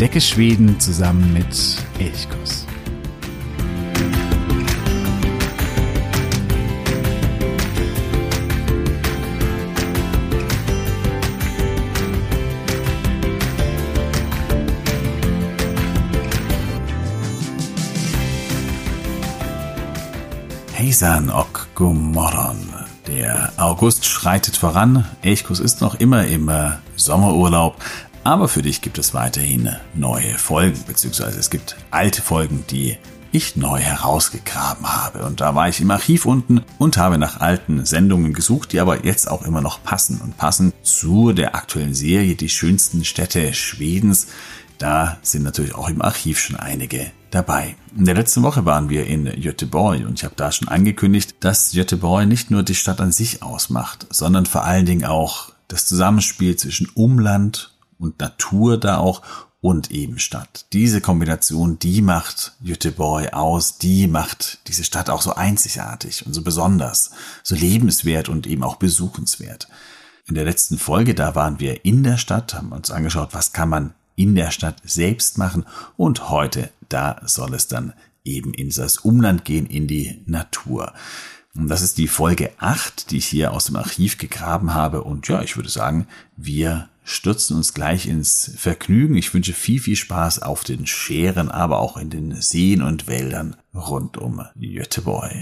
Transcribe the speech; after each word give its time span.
Entdecke 0.00 0.20
Schweden 0.20 0.78
zusammen 0.78 1.32
mit 1.32 1.76
Elchkuss. 1.98 2.64
Hejsan 20.74 21.30
och 21.30 21.66
god 21.74 21.96
morgon. 21.96 22.56
Der 23.08 23.52
August 23.56 24.04
schreitet 24.04 24.56
voran. 24.56 25.04
Elchkus 25.22 25.58
ist 25.58 25.80
noch 25.80 25.96
immer 25.96 26.24
im 26.26 26.48
äh, 26.48 26.70
Sommerurlaub. 26.94 27.74
Aber 28.28 28.48
für 28.48 28.60
dich 28.60 28.82
gibt 28.82 28.98
es 28.98 29.14
weiterhin 29.14 29.70
neue 29.94 30.36
Folgen, 30.36 30.84
beziehungsweise 30.86 31.40
es 31.40 31.48
gibt 31.48 31.76
alte 31.90 32.20
Folgen, 32.20 32.62
die 32.70 32.98
ich 33.32 33.56
neu 33.56 33.78
herausgegraben 33.78 34.86
habe. 34.86 35.24
Und 35.24 35.40
da 35.40 35.54
war 35.54 35.70
ich 35.70 35.80
im 35.80 35.90
Archiv 35.90 36.26
unten 36.26 36.60
und 36.76 36.98
habe 36.98 37.16
nach 37.16 37.40
alten 37.40 37.86
Sendungen 37.86 38.34
gesucht, 38.34 38.74
die 38.74 38.80
aber 38.80 39.06
jetzt 39.06 39.30
auch 39.30 39.46
immer 39.46 39.62
noch 39.62 39.82
passen 39.82 40.20
und 40.20 40.36
passen 40.36 40.74
zu 40.82 41.32
der 41.32 41.54
aktuellen 41.54 41.94
Serie 41.94 42.34
Die 42.34 42.50
schönsten 42.50 43.06
Städte 43.06 43.54
Schwedens. 43.54 44.26
Da 44.76 45.16
sind 45.22 45.42
natürlich 45.42 45.74
auch 45.74 45.88
im 45.88 46.02
Archiv 46.02 46.38
schon 46.38 46.56
einige 46.56 47.10
dabei. 47.30 47.76
In 47.96 48.04
der 48.04 48.14
letzten 48.14 48.42
Woche 48.42 48.66
waren 48.66 48.90
wir 48.90 49.06
in 49.06 49.24
Göteborg 49.40 50.06
und 50.06 50.18
ich 50.18 50.24
habe 50.24 50.34
da 50.36 50.52
schon 50.52 50.68
angekündigt, 50.68 51.36
dass 51.40 51.72
Göteborg 51.72 52.26
nicht 52.28 52.50
nur 52.50 52.62
die 52.62 52.74
Stadt 52.74 53.00
an 53.00 53.10
sich 53.10 53.42
ausmacht, 53.42 54.06
sondern 54.10 54.44
vor 54.44 54.64
allen 54.64 54.84
Dingen 54.84 55.06
auch 55.06 55.52
das 55.66 55.86
Zusammenspiel 55.86 56.56
zwischen 56.56 56.90
Umland 56.90 57.72
und 57.98 58.20
Natur 58.20 58.78
da 58.78 58.98
auch 58.98 59.22
und 59.60 59.90
eben 59.90 60.18
Stadt. 60.18 60.66
Diese 60.72 61.00
Kombination, 61.00 61.78
die 61.78 62.00
macht 62.00 62.52
Göteborg 62.64 63.32
aus, 63.32 63.78
die 63.78 64.06
macht 64.06 64.60
diese 64.68 64.84
Stadt 64.84 65.10
auch 65.10 65.22
so 65.22 65.34
einzigartig 65.34 66.24
und 66.26 66.32
so 66.32 66.42
besonders, 66.42 67.10
so 67.42 67.56
lebenswert 67.56 68.28
und 68.28 68.46
eben 68.46 68.62
auch 68.62 68.76
besuchenswert. 68.76 69.68
In 70.26 70.34
der 70.34 70.44
letzten 70.44 70.78
Folge, 70.78 71.14
da 71.14 71.34
waren 71.34 71.58
wir 71.58 71.84
in 71.84 72.04
der 72.04 72.18
Stadt, 72.18 72.54
haben 72.54 72.70
uns 72.70 72.90
angeschaut, 72.90 73.30
was 73.32 73.52
kann 73.52 73.68
man 73.68 73.94
in 74.14 74.34
der 74.34 74.50
Stadt 74.50 74.76
selbst 74.84 75.38
machen 75.38 75.64
und 75.96 76.28
heute, 76.28 76.70
da 76.88 77.20
soll 77.24 77.54
es 77.54 77.66
dann 77.66 77.94
eben 78.24 78.52
in 78.52 78.70
das 78.70 78.98
Umland 78.98 79.44
gehen, 79.44 79.66
in 79.66 79.86
die 79.86 80.22
Natur. 80.26 80.92
Und 81.54 81.68
das 81.68 81.82
ist 81.82 81.98
die 81.98 82.08
Folge 82.08 82.52
8, 82.58 83.10
die 83.10 83.18
ich 83.18 83.26
hier 83.26 83.52
aus 83.52 83.64
dem 83.64 83.76
Archiv 83.76 84.18
gegraben 84.18 84.74
habe 84.74 85.02
und 85.02 85.26
ja, 85.28 85.42
ich 85.42 85.56
würde 85.56 85.70
sagen, 85.70 86.06
wir 86.36 86.88
stürzen 87.08 87.56
uns 87.56 87.72
gleich 87.72 88.06
ins 88.06 88.52
Vergnügen. 88.56 89.16
Ich 89.16 89.32
wünsche 89.32 89.54
viel, 89.54 89.80
viel 89.80 89.96
Spaß 89.96 90.42
auf 90.42 90.62
den 90.62 90.86
Scheren, 90.86 91.50
aber 91.50 91.78
auch 91.78 91.96
in 91.96 92.10
den 92.10 92.40
Seen 92.40 92.82
und 92.82 93.06
Wäldern 93.06 93.56
rund 93.74 94.18
um 94.18 94.42
Göteborg. 94.54 95.32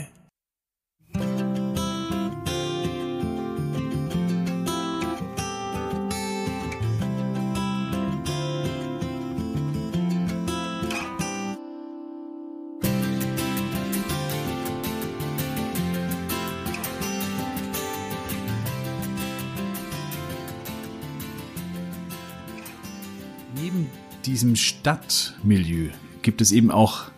Diesem 24.26 24.56
Stadtmilieu 24.56 25.90
gibt 26.22 26.40
es 26.40 26.50
eben 26.50 26.70
auch 26.72 27.10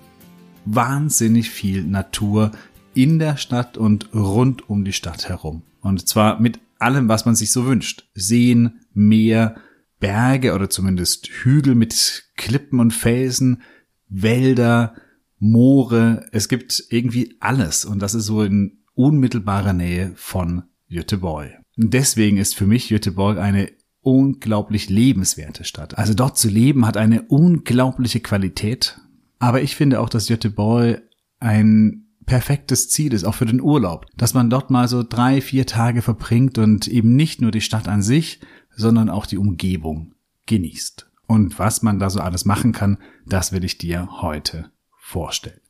wahnsinnig 0.67 1.49
viel 1.49 1.83
Natur 1.85 2.53
in 2.95 3.19
der 3.19 3.39
Stadt 3.39 3.79
und 3.79 4.15
rund 4.15 4.69
um 4.69 4.85
die 4.85 4.93
Stadt 4.93 5.29
herum. 5.29 5.63
Und 5.81 6.07
zwar 6.07 6.39
mit 6.41 6.61
allem, 6.79 7.09
was 7.09 7.25
man 7.25 7.35
sich 7.35 7.51
so 7.51 7.65
wünscht. 7.65 8.09
Seen, 8.15 8.81
Meer, 8.93 9.57
Berge 10.01 10.55
oder 10.55 10.69
zumindest 10.69 11.29
Hügel 11.29 11.75
mit 11.75 12.31
Klippen 12.37 12.79
und 12.79 12.93
Felsen, 12.93 13.63
Wälder, 14.09 14.95
Moore. 15.39 16.27
Es 16.33 16.49
gibt 16.49 16.85
irgendwie 16.91 17.37
alles. 17.41 17.85
Und 17.85 18.01
das 18.01 18.15
ist 18.15 18.27
so 18.27 18.43
in 18.43 18.81
unmittelbarer 18.95 19.73
Nähe 19.73 20.13
von 20.17 20.65
Göteborg. 20.91 21.53
Deswegen 21.77 22.37
ist 22.37 22.55
für 22.55 22.67
mich 22.67 22.89
Göteborg 22.89 23.39
eine 23.39 23.71
unglaublich 24.09 24.89
lebenswerte 24.89 25.65
Stadt. 25.65 25.99
Also 25.99 26.15
dort 26.15 26.39
zu 26.39 26.49
leben 26.49 26.87
hat 26.87 26.97
eine 26.97 27.23
unglaubliche 27.23 28.21
Qualität. 28.21 28.99
Aber 29.39 29.61
ich 29.61 29.77
finde 29.77 30.01
auch, 30.01 30.09
dass 30.09 30.29
Göteborg 30.29 31.03
ein 31.41 32.07
perfektes 32.25 32.89
Ziel 32.89 33.13
ist, 33.13 33.25
auch 33.25 33.35
für 33.35 33.45
den 33.45 33.61
Urlaub. 33.61 34.07
Dass 34.17 34.33
man 34.33 34.49
dort 34.49 34.71
mal 34.71 34.89
so 34.89 35.03
drei, 35.03 35.43
vier 35.43 35.67
Tage 35.67 36.01
verbringt 36.01 36.57
und 36.57 36.89
eben 36.89 37.17
nicht 37.17 37.43
nur 37.43 37.51
die 37.51 37.61
Stadt 37.61 37.87
an 37.87 38.01
sich, 38.01 38.41
sondern 38.75 39.11
auch 39.11 39.27
die 39.27 39.37
Umgebung 39.37 40.15
genießt. 40.47 41.11
Und 41.27 41.59
was 41.59 41.83
man 41.83 41.99
da 41.99 42.09
so 42.09 42.21
alles 42.21 42.47
machen 42.47 42.73
kann, 42.73 42.97
das 43.27 43.53
will 43.53 43.63
ich 43.63 43.77
dir 43.77 44.09
heute 44.23 44.71
vorstellen. 44.97 45.61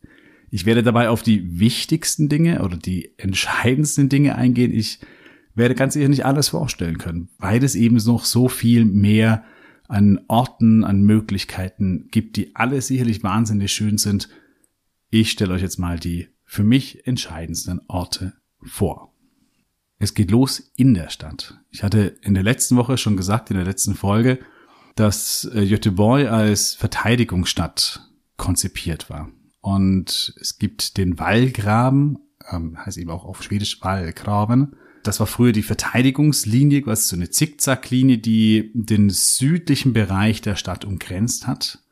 Ich 0.50 0.64
werde 0.64 0.84
dabei 0.84 1.08
auf 1.08 1.22
die 1.22 1.58
wichtigsten 1.58 2.28
Dinge 2.28 2.62
oder 2.62 2.76
die 2.76 3.12
entscheidendsten 3.18 4.08
Dinge 4.08 4.36
eingehen. 4.36 4.72
Ich 4.72 5.00
werde 5.58 5.74
ganz 5.74 5.94
sicher 5.94 6.08
nicht 6.08 6.24
alles 6.24 6.48
vorstellen 6.48 6.98
können, 6.98 7.28
weil 7.38 7.62
es 7.62 7.74
eben 7.74 7.96
noch 7.96 8.24
so 8.24 8.48
viel 8.48 8.84
mehr 8.84 9.44
an 9.88 10.20
Orten, 10.28 10.84
an 10.84 11.02
Möglichkeiten 11.02 12.08
gibt, 12.10 12.36
die 12.36 12.54
alle 12.54 12.80
sicherlich 12.80 13.22
wahnsinnig 13.22 13.72
schön 13.72 13.98
sind. 13.98 14.28
Ich 15.10 15.30
stelle 15.30 15.54
euch 15.54 15.62
jetzt 15.62 15.78
mal 15.78 15.98
die 15.98 16.28
für 16.44 16.62
mich 16.62 17.06
entscheidendsten 17.06 17.80
Orte 17.88 18.34
vor. 18.62 19.14
Es 19.98 20.14
geht 20.14 20.30
los 20.30 20.72
in 20.76 20.94
der 20.94 21.10
Stadt. 21.10 21.58
Ich 21.70 21.82
hatte 21.82 22.18
in 22.22 22.34
der 22.34 22.42
letzten 22.42 22.76
Woche 22.76 22.96
schon 22.96 23.16
gesagt, 23.16 23.50
in 23.50 23.56
der 23.56 23.66
letzten 23.66 23.94
Folge, 23.94 24.38
dass 24.94 25.44
äh, 25.54 25.66
Göteborg 25.66 26.28
als 26.28 26.74
Verteidigungsstadt 26.74 28.08
konzipiert 28.36 29.10
war. 29.10 29.30
Und 29.60 30.34
es 30.40 30.58
gibt 30.58 30.96
den 30.98 31.18
Wallgraben, 31.18 32.18
ähm, 32.50 32.78
heißt 32.78 32.98
eben 32.98 33.10
auch 33.10 33.24
auf 33.24 33.42
Schwedisch 33.42 33.82
Wallgraben, 33.82 34.76
das 35.08 35.20
war 35.20 35.26
früher 35.26 35.52
die 35.52 35.62
Verteidigungslinie, 35.62 36.82
quasi 36.82 37.08
so 37.08 37.16
eine 37.16 37.30
Zickzacklinie, 37.30 38.18
die 38.18 38.70
den 38.74 39.08
südlichen 39.08 39.94
Bereich 39.94 40.42
der 40.42 40.54
Stadt 40.54 40.84
umgrenzt 40.84 41.46
hat 41.46 41.82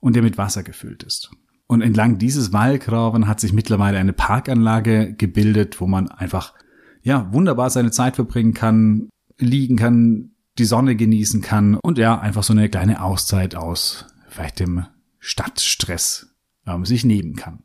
und 0.00 0.16
der 0.16 0.22
mit 0.22 0.38
Wasser 0.38 0.62
gefüllt 0.62 1.02
ist. 1.02 1.30
Und 1.66 1.82
entlang 1.82 2.16
dieses 2.16 2.54
Wallgraben 2.54 3.28
hat 3.28 3.40
sich 3.40 3.52
mittlerweile 3.52 3.98
eine 3.98 4.14
Parkanlage 4.14 5.12
gebildet, 5.12 5.80
wo 5.82 5.86
man 5.86 6.08
einfach, 6.08 6.54
ja, 7.02 7.30
wunderbar 7.32 7.68
seine 7.68 7.90
Zeit 7.90 8.16
verbringen 8.16 8.54
kann, 8.54 9.10
liegen 9.36 9.76
kann, 9.76 10.30
die 10.58 10.64
Sonne 10.64 10.96
genießen 10.96 11.42
kann 11.42 11.74
und 11.74 11.98
ja, 11.98 12.18
einfach 12.18 12.42
so 12.42 12.54
eine 12.54 12.70
kleine 12.70 13.02
Auszeit 13.02 13.54
aus 13.54 14.06
vielleicht 14.28 14.60
dem 14.60 14.86
Stadtstress 15.18 16.34
ähm, 16.66 16.86
sich 16.86 17.04
nehmen 17.04 17.36
kann. 17.36 17.64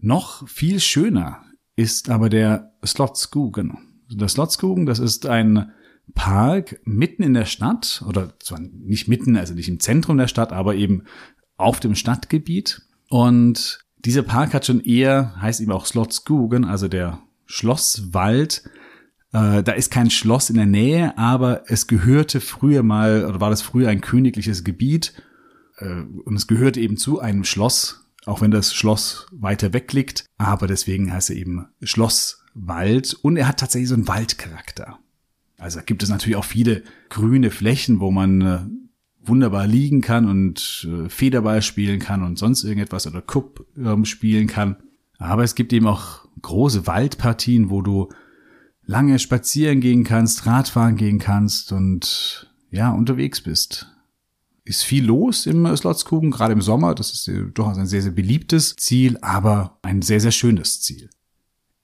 Noch 0.00 0.48
viel 0.48 0.80
schöner 0.80 1.44
ist 1.76 2.10
aber 2.10 2.28
der 2.28 2.72
Slottskugen. 2.84 3.95
Der 4.10 4.28
Slottskuchen, 4.28 4.86
das 4.86 4.98
ist 4.98 5.26
ein 5.26 5.72
Park 6.14 6.80
mitten 6.84 7.22
in 7.22 7.34
der 7.34 7.46
Stadt 7.46 8.04
oder 8.06 8.38
zwar 8.38 8.60
nicht 8.60 9.08
mitten, 9.08 9.36
also 9.36 9.54
nicht 9.54 9.68
im 9.68 9.80
Zentrum 9.80 10.18
der 10.18 10.28
Stadt, 10.28 10.52
aber 10.52 10.74
eben 10.76 11.02
auf 11.56 11.80
dem 11.80 11.94
Stadtgebiet. 11.94 12.82
Und 13.08 13.80
dieser 14.04 14.22
Park 14.22 14.54
hat 14.54 14.66
schon 14.66 14.80
eher, 14.80 15.34
heißt 15.40 15.60
eben 15.60 15.72
auch 15.72 15.86
Slottskugen, 15.86 16.64
also 16.64 16.88
der 16.88 17.20
Schlosswald. 17.46 18.64
Äh, 19.32 19.62
da 19.62 19.72
ist 19.72 19.90
kein 19.90 20.10
Schloss 20.10 20.50
in 20.50 20.56
der 20.56 20.66
Nähe, 20.66 21.16
aber 21.18 21.64
es 21.66 21.86
gehörte 21.86 22.40
früher 22.40 22.82
mal, 22.82 23.24
oder 23.24 23.40
war 23.40 23.50
das 23.50 23.62
früher 23.62 23.88
ein 23.88 24.00
königliches 24.00 24.64
Gebiet. 24.64 25.14
Äh, 25.78 26.02
und 26.24 26.36
es 26.36 26.46
gehörte 26.46 26.80
eben 26.80 26.96
zu 26.96 27.20
einem 27.20 27.44
Schloss, 27.44 28.06
auch 28.26 28.40
wenn 28.40 28.50
das 28.50 28.74
Schloss 28.74 29.26
weiter 29.32 29.72
weg 29.72 29.92
liegt. 29.92 30.24
Aber 30.38 30.66
deswegen 30.66 31.12
heißt 31.12 31.30
er 31.30 31.36
eben 31.36 31.66
Schloss 31.82 32.44
Wald 32.56 33.14
und 33.14 33.36
er 33.36 33.48
hat 33.48 33.60
tatsächlich 33.60 33.88
so 33.88 33.94
einen 33.94 34.08
Waldcharakter. 34.08 34.98
Also 35.58 35.80
gibt 35.84 36.02
es 36.02 36.08
natürlich 36.08 36.36
auch 36.36 36.44
viele 36.44 36.82
grüne 37.08 37.50
Flächen, 37.50 38.00
wo 38.00 38.10
man 38.10 38.40
äh, 38.40 38.58
wunderbar 39.22 39.66
liegen 39.66 40.00
kann 40.00 40.28
und 40.28 40.88
äh, 40.90 41.08
Federball 41.08 41.62
spielen 41.62 42.00
kann 42.00 42.22
und 42.22 42.38
sonst 42.38 42.64
irgendetwas 42.64 43.06
oder 43.06 43.22
Kupp 43.22 43.66
ähm, 43.76 44.04
spielen 44.04 44.46
kann. 44.46 44.76
Aber 45.18 45.44
es 45.44 45.54
gibt 45.54 45.72
eben 45.72 45.86
auch 45.86 46.26
große 46.42 46.86
Waldpartien, 46.86 47.70
wo 47.70 47.82
du 47.82 48.08
lange 48.84 49.18
spazieren 49.18 49.80
gehen 49.80 50.04
kannst, 50.04 50.46
Radfahren 50.46 50.96
gehen 50.96 51.18
kannst 51.18 51.72
und 51.72 52.52
ja, 52.70 52.90
unterwegs 52.90 53.40
bist. 53.40 53.92
Ist 54.64 54.82
viel 54.82 55.04
los 55.04 55.46
im 55.46 55.76
Slottskuchen, 55.76 56.30
gerade 56.30 56.52
im 56.52 56.60
Sommer. 56.60 56.94
Das 56.94 57.12
ist 57.12 57.30
durchaus 57.54 57.78
ein 57.78 57.86
sehr, 57.86 58.02
sehr 58.02 58.12
beliebtes 58.12 58.76
Ziel, 58.76 59.16
aber 59.22 59.78
ein 59.82 60.02
sehr, 60.02 60.20
sehr 60.20 60.32
schönes 60.32 60.82
Ziel. 60.82 61.08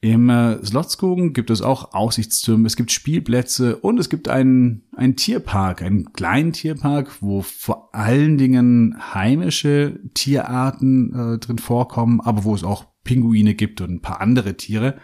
Im 0.04 0.30
äh, 0.30 0.58
Slotskogen 0.66 1.32
gibt 1.32 1.48
es 1.48 1.62
auch 1.62 1.94
Aussichtstürme, 1.94 2.66
es 2.66 2.74
gibt 2.74 2.90
Spielplätze 2.90 3.76
und 3.76 4.00
es 4.00 4.08
gibt 4.08 4.28
einen, 4.28 4.82
einen 4.96 5.14
Tierpark, 5.14 5.80
einen 5.80 6.12
kleinen 6.12 6.52
Tierpark, 6.52 7.22
wo 7.22 7.42
vor 7.42 7.94
allen 7.94 8.36
Dingen 8.36 8.96
heimische 9.14 10.00
Tierarten 10.14 11.14
äh, 11.14 11.38
drin 11.38 11.58
vorkommen, 11.58 12.20
aber 12.20 12.42
wo 12.42 12.52
es 12.52 12.64
auch 12.64 12.86
Pinguine 13.04 13.54
gibt 13.54 13.80
und 13.80 13.90
ein 13.90 14.02
paar 14.02 14.20
andere 14.20 14.56
Tiere. 14.56 14.98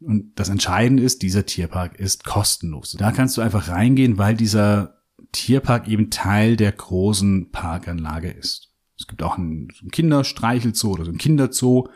Und 0.00 0.32
das 0.36 0.48
Entscheidende 0.48 1.02
ist, 1.02 1.20
dieser 1.20 1.44
Tierpark 1.44 2.00
ist 2.00 2.24
kostenlos. 2.24 2.96
Da 2.98 3.12
kannst 3.12 3.36
du 3.36 3.42
einfach 3.42 3.68
reingehen, 3.68 4.16
weil 4.16 4.34
dieser 4.34 5.02
Tierpark 5.32 5.88
eben 5.88 6.08
Teil 6.08 6.56
der 6.56 6.72
großen 6.72 7.50
Parkanlage 7.50 8.30
ist. 8.30 8.72
Es 8.98 9.06
gibt 9.06 9.22
auch 9.22 9.36
einen, 9.36 9.68
einen 9.82 9.90
Kinderstreichelzoo 9.90 10.92
oder 10.92 11.04
so 11.04 11.10
einen 11.10 11.18
Kinderzoo. 11.18 11.90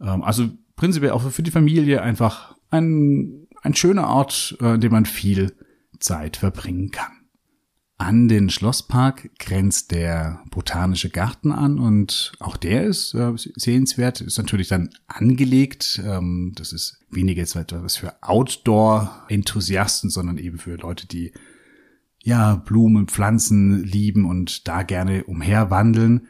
Ähm, 0.00 0.22
also 0.22 0.50
prinzipiell 0.78 1.10
auch 1.12 1.30
für 1.30 1.42
die 1.42 1.50
Familie 1.50 2.00
einfach 2.00 2.56
ein, 2.70 3.46
ein 3.62 3.74
schöner 3.74 4.08
Ort, 4.08 4.56
äh, 4.62 4.74
in 4.74 4.80
dem 4.80 4.92
man 4.92 5.04
viel 5.04 5.54
Zeit 6.00 6.38
verbringen 6.38 6.90
kann. 6.90 7.12
An 8.00 8.28
den 8.28 8.48
Schlosspark 8.48 9.28
grenzt 9.40 9.90
der 9.90 10.44
Botanische 10.50 11.10
Garten 11.10 11.50
an 11.50 11.80
und 11.80 12.30
auch 12.38 12.56
der 12.56 12.84
ist 12.84 13.12
äh, 13.14 13.32
sehenswert, 13.34 14.20
ist 14.20 14.38
natürlich 14.38 14.68
dann 14.68 14.90
angelegt. 15.08 16.00
Ähm, 16.06 16.52
das 16.54 16.72
ist 16.72 17.00
weniger 17.10 17.40
jetzt 17.40 17.56
etwas 17.56 17.96
für 17.96 18.14
Outdoor-Enthusiasten, 18.22 20.10
sondern 20.10 20.38
eben 20.38 20.58
für 20.58 20.76
Leute, 20.76 21.08
die 21.08 21.32
ja 22.22 22.54
Blumen, 22.54 23.08
Pflanzen 23.08 23.82
lieben 23.82 24.26
und 24.26 24.68
da 24.68 24.84
gerne 24.84 25.24
umherwandeln. 25.24 26.28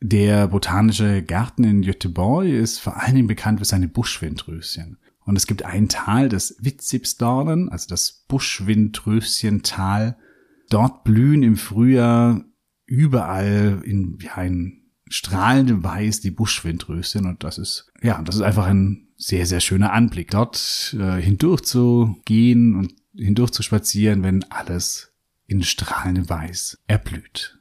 Der 0.00 0.48
botanische 0.48 1.22
Garten 1.22 1.64
in 1.64 1.82
Göteborg 1.82 2.46
ist 2.46 2.78
vor 2.78 3.02
allen 3.02 3.14
Dingen 3.14 3.28
bekannt 3.28 3.58
für 3.58 3.66
seine 3.66 3.88
Buschwindröschen. 3.88 4.98
Und 5.24 5.36
es 5.36 5.46
gibt 5.46 5.64
ein 5.64 5.88
Tal, 5.88 6.28
das 6.30 6.56
Witzibsdornen, 6.58 7.68
also 7.68 7.86
das 7.88 8.24
Buschwindröschental. 8.26 10.16
Dort 10.70 11.04
blühen 11.04 11.42
im 11.42 11.56
Frühjahr 11.56 12.44
überall 12.86 13.82
in, 13.84 14.18
ja, 14.20 14.42
strahlendem 15.08 15.84
Weiß 15.84 16.20
die 16.20 16.30
Buschwindröschen 16.30 17.26
und 17.26 17.44
das 17.44 17.58
ist, 17.58 17.92
ja, 18.00 18.22
das 18.22 18.36
ist 18.36 18.42
einfach 18.42 18.66
ein 18.66 19.08
sehr, 19.16 19.44
sehr 19.44 19.60
schöner 19.60 19.92
Anblick. 19.92 20.30
Dort 20.30 20.96
äh, 20.98 21.20
hindurch 21.20 21.62
zu 21.62 22.16
gehen 22.24 22.74
und 22.74 22.94
hindurch 23.14 23.50
zu 23.50 23.62
spazieren, 23.62 24.22
wenn 24.22 24.44
alles 24.44 25.12
in 25.46 25.62
strahlendem 25.62 26.30
Weiß 26.30 26.78
erblüht. 26.86 27.59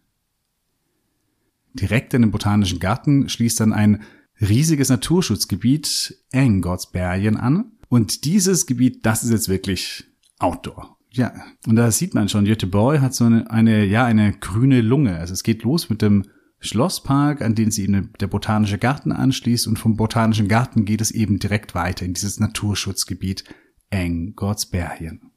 Direkt 1.74 2.14
in 2.14 2.22
dem 2.22 2.32
Botanischen 2.32 2.80
Garten 2.80 3.30
schließt 3.30 3.60
dann 3.60 3.74
ein 3.74 4.02
riesiges 4.42 4.90
Naturschutzgebiet 4.90 6.16
Engortsbergen 6.32 7.38
an. 7.38 7.72
Und 7.90 8.26
dieses 8.26 8.66
Gebiet, 8.66 9.06
das 9.06 9.24
ist 9.24 9.32
jetzt 9.32 9.50
wirklich 9.50 10.06
Outdoor. 10.40 10.98
Ja, 11.12 11.34
und 11.68 11.76
da 11.76 11.92
sieht 11.92 12.14
man 12.14 12.30
schon, 12.30 12.46
Göteborg 12.46 13.02
hat 13.02 13.14
so 13.14 13.26
eine, 13.26 13.50
eine, 13.50 13.84
ja, 13.86 14.06
eine 14.06 14.34
grüne 14.34 14.82
Lunge. 14.82 15.18
Also 15.18 15.34
es 15.34 15.44
geht 15.44 15.64
los 15.64 15.90
mit 15.90 16.02
dem 16.02 16.26
Schlosspark, 16.60 17.42
an 17.42 17.56
den 17.56 17.72
sie 17.72 17.88
der 18.20 18.28
Botanische 18.28 18.78
Garten 18.78 19.12
anschließt 19.12 19.68
und 19.68 19.80
vom 19.80 19.96
Botanischen 19.96 20.48
Garten 20.48 20.86
geht 20.86 21.02
es 21.02 21.12
eben 21.12 21.40
direkt 21.40 21.74
weiter 21.74 22.06
in 22.06 22.14
dieses 22.14 22.40
Naturschutzgebiet 22.40 23.44
Engortsbergen. 23.90 25.32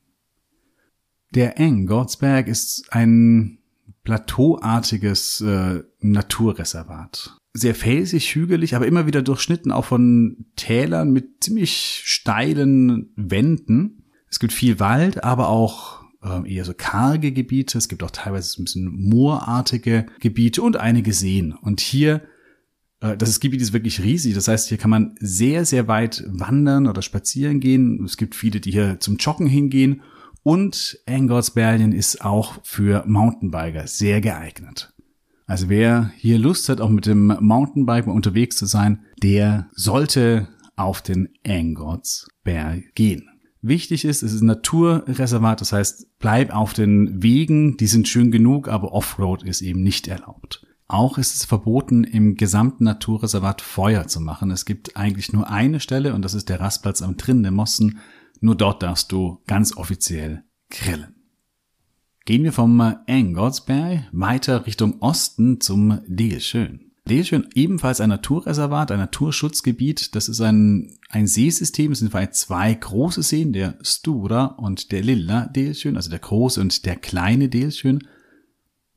Der 1.34 1.58
Engortsberg 1.58 2.48
ist 2.48 2.86
ein 2.90 3.58
plateauartiges 4.04 5.40
äh, 5.40 5.82
Naturreservat. 6.00 7.36
Sehr 7.54 7.74
felsig, 7.74 8.34
hügelig, 8.34 8.74
aber 8.74 8.86
immer 8.86 9.06
wieder 9.06 9.22
durchschnitten 9.22 9.72
auch 9.72 9.84
von 9.84 10.46
Tälern 10.56 11.12
mit 11.12 11.44
ziemlich 11.44 12.02
steilen 12.04 13.12
Wänden. 13.16 14.04
Es 14.28 14.38
gibt 14.40 14.52
viel 14.52 14.80
Wald, 14.80 15.22
aber 15.22 15.48
auch 15.48 16.02
äh, 16.22 16.54
eher 16.54 16.64
so 16.64 16.72
karge 16.74 17.32
Gebiete. 17.32 17.78
Es 17.78 17.88
gibt 17.88 18.02
auch 18.02 18.10
teilweise 18.10 18.60
ein 18.60 18.64
bisschen 18.64 19.08
moorartige 19.08 20.06
Gebiete 20.20 20.62
und 20.62 20.76
einige 20.76 21.12
Seen. 21.12 21.52
Und 21.52 21.80
hier, 21.80 22.22
äh, 23.00 23.16
das 23.16 23.38
Gebiet 23.40 23.60
ist 23.60 23.72
wirklich 23.74 24.02
riesig. 24.02 24.34
Das 24.34 24.48
heißt, 24.48 24.68
hier 24.68 24.78
kann 24.78 24.90
man 24.90 25.14
sehr, 25.20 25.64
sehr 25.64 25.88
weit 25.88 26.24
wandern 26.26 26.86
oder 26.86 27.02
spazieren 27.02 27.60
gehen. 27.60 28.02
Es 28.04 28.16
gibt 28.16 28.34
viele, 28.34 28.60
die 28.60 28.72
hier 28.72 28.98
zum 29.00 29.16
Joggen 29.16 29.46
hingehen 29.46 30.02
und 30.42 30.98
Engolsbergen 31.06 31.92
ist 31.92 32.24
auch 32.24 32.58
für 32.62 33.04
Mountainbiker 33.06 33.86
sehr 33.86 34.20
geeignet. 34.20 34.92
Also 35.46 35.68
wer 35.68 36.12
hier 36.16 36.38
Lust 36.38 36.68
hat, 36.68 36.80
auch 36.80 36.88
mit 36.88 37.06
dem 37.06 37.26
Mountainbike 37.26 38.06
mal 38.06 38.14
unterwegs 38.14 38.56
zu 38.56 38.66
sein, 38.66 39.04
der 39.22 39.68
sollte 39.72 40.48
auf 40.76 41.02
den 41.02 41.28
Engolsberg 41.42 42.94
gehen. 42.94 43.28
Wichtig 43.60 44.04
ist, 44.04 44.22
es 44.22 44.32
ist 44.32 44.40
ein 44.40 44.46
Naturreservat, 44.46 45.60
das 45.60 45.72
heißt, 45.72 46.18
bleib 46.18 46.54
auf 46.54 46.72
den 46.72 47.22
Wegen, 47.22 47.76
die 47.76 47.86
sind 47.86 48.08
schön 48.08 48.32
genug, 48.32 48.66
aber 48.66 48.92
Offroad 48.92 49.44
ist 49.44 49.60
eben 49.60 49.82
nicht 49.82 50.08
erlaubt. 50.08 50.66
Auch 50.88 51.16
ist 51.16 51.34
es 51.36 51.44
verboten, 51.44 52.02
im 52.02 52.34
gesamten 52.34 52.84
Naturreservat 52.84 53.60
Feuer 53.60 54.08
zu 54.08 54.20
machen. 54.20 54.50
Es 54.50 54.64
gibt 54.64 54.96
eigentlich 54.96 55.32
nur 55.32 55.48
eine 55.48 55.80
Stelle 55.80 56.14
und 56.14 56.22
das 56.22 56.34
ist 56.34 56.48
der 56.48 56.60
Rastplatz 56.60 57.02
am 57.02 57.16
Trinnen 57.16 57.54
Mossen, 57.54 58.00
nur 58.42 58.56
dort 58.56 58.82
darfst 58.82 59.12
du 59.12 59.40
ganz 59.46 59.76
offiziell 59.76 60.44
grillen. 60.68 61.14
Gehen 62.24 62.44
wir 62.44 62.52
vom 62.52 62.80
Engolsberg 63.06 64.08
weiter 64.12 64.66
Richtung 64.66 65.00
Osten 65.00 65.60
zum 65.60 66.00
Deelschön. 66.06 66.92
Deelschön 67.08 67.48
ebenfalls 67.54 68.00
ein 68.00 68.10
Naturreservat, 68.10 68.92
ein 68.92 68.98
Naturschutzgebiet. 68.98 70.14
Das 70.14 70.28
ist 70.28 70.40
ein, 70.40 70.98
ein 71.08 71.26
Seesystem. 71.26 71.92
Es 71.92 71.98
sind 71.98 72.12
zwei 72.34 72.74
große 72.74 73.22
Seen, 73.22 73.52
der 73.52 73.76
Stura 73.82 74.44
und 74.44 74.92
der 74.92 75.02
Lilla 75.02 75.46
Deelschön, 75.46 75.96
also 75.96 76.10
der 76.10 76.20
große 76.20 76.60
und 76.60 76.84
der 76.86 76.96
kleine 76.96 77.48
Deelschön. 77.48 78.06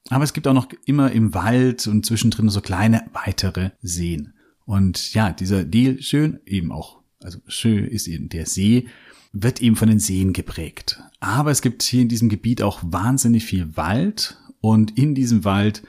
Aber 0.10 0.24
es 0.24 0.34
gibt 0.34 0.48
auch 0.48 0.54
noch 0.54 0.70
immer 0.86 1.12
im 1.12 1.34
Wald 1.34 1.88
und 1.88 2.06
zwischendrin 2.06 2.50
so 2.50 2.62
kleine 2.62 3.06
weitere 3.14 3.72
Seen. 3.82 4.34
Und 4.66 5.14
ja, 5.14 5.32
dieser 5.32 5.64
Deelschön, 5.64 6.40
eben 6.46 6.72
auch, 6.72 7.02
also 7.24 7.40
Schö 7.48 7.86
ist 7.86 8.08
eben 8.08 8.30
der 8.30 8.46
See, 8.46 8.88
wird 9.36 9.62
eben 9.62 9.76
von 9.76 9.90
den 9.90 10.00
Seen 10.00 10.32
geprägt. 10.32 11.02
Aber 11.20 11.52
es 11.52 11.62
gibt 11.62 11.84
hier 11.84 12.02
in 12.02 12.08
diesem 12.08 12.30
Gebiet 12.30 12.62
auch 12.62 12.80
wahnsinnig 12.84 13.44
viel 13.44 13.76
Wald 13.76 14.38
und 14.62 14.98
in 14.98 15.14
diesem 15.14 15.44
Wald 15.44 15.84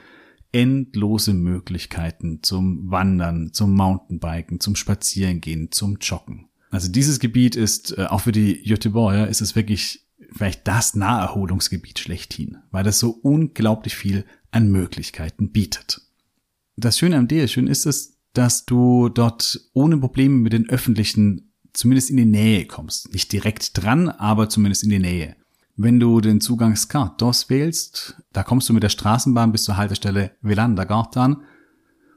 endlose 0.51 1.33
Möglichkeiten 1.33 2.43
zum 2.43 2.91
Wandern, 2.91 3.53
zum 3.53 3.73
Mountainbiken, 3.73 4.59
zum 4.59 4.75
Spazierengehen, 4.75 5.71
zum 5.71 5.97
Joggen. 6.01 6.49
Also 6.71 6.91
dieses 6.91 7.19
Gebiet 7.19 7.55
ist, 7.55 7.97
äh, 7.97 8.05
auch 8.05 8.21
für 8.21 8.33
die 8.33 8.63
Göteborger, 8.63 9.29
ist 9.29 9.41
es 9.41 9.55
wirklich 9.55 10.05
vielleicht 10.33 10.67
das 10.67 10.95
Naherholungsgebiet 10.95 11.99
schlechthin, 11.99 12.57
weil 12.71 12.83
das 12.83 12.99
so 12.99 13.11
unglaublich 13.11 13.95
viel 13.95 14.25
an 14.51 14.69
Möglichkeiten 14.69 15.51
bietet. 15.51 16.01
Das 16.75 16.97
Schöne 16.97 17.15
am 17.15 17.29
Schön 17.47 17.67
ist 17.67 17.85
es, 17.85 18.17
dass 18.33 18.65
du 18.65 19.09
dort 19.09 19.69
ohne 19.73 19.97
Probleme 19.97 20.35
mit 20.35 20.53
den 20.53 20.69
öffentlichen 20.69 21.46
zumindest 21.77 22.09
in 22.09 22.17
die 22.17 22.25
Nähe 22.25 22.65
kommst. 22.65 23.13
Nicht 23.13 23.31
direkt 23.31 23.81
dran, 23.81 24.09
aber 24.09 24.49
zumindest 24.49 24.83
in 24.83 24.89
die 24.89 24.99
Nähe. 24.99 25.37
Wenn 25.75 25.99
du 25.99 26.21
den 26.21 26.41
Zugang 26.41 26.75
Skartos 26.75 27.51
wählst, 27.51 28.15
da 28.33 28.43
kommst 28.43 28.67
du 28.67 28.73
mit 28.73 28.81
der 28.81 28.89
Straßenbahn 28.89 29.51
bis 29.51 29.63
zur 29.63 29.77
Haltestelle 29.77 30.31
Velandergatan 30.41 31.43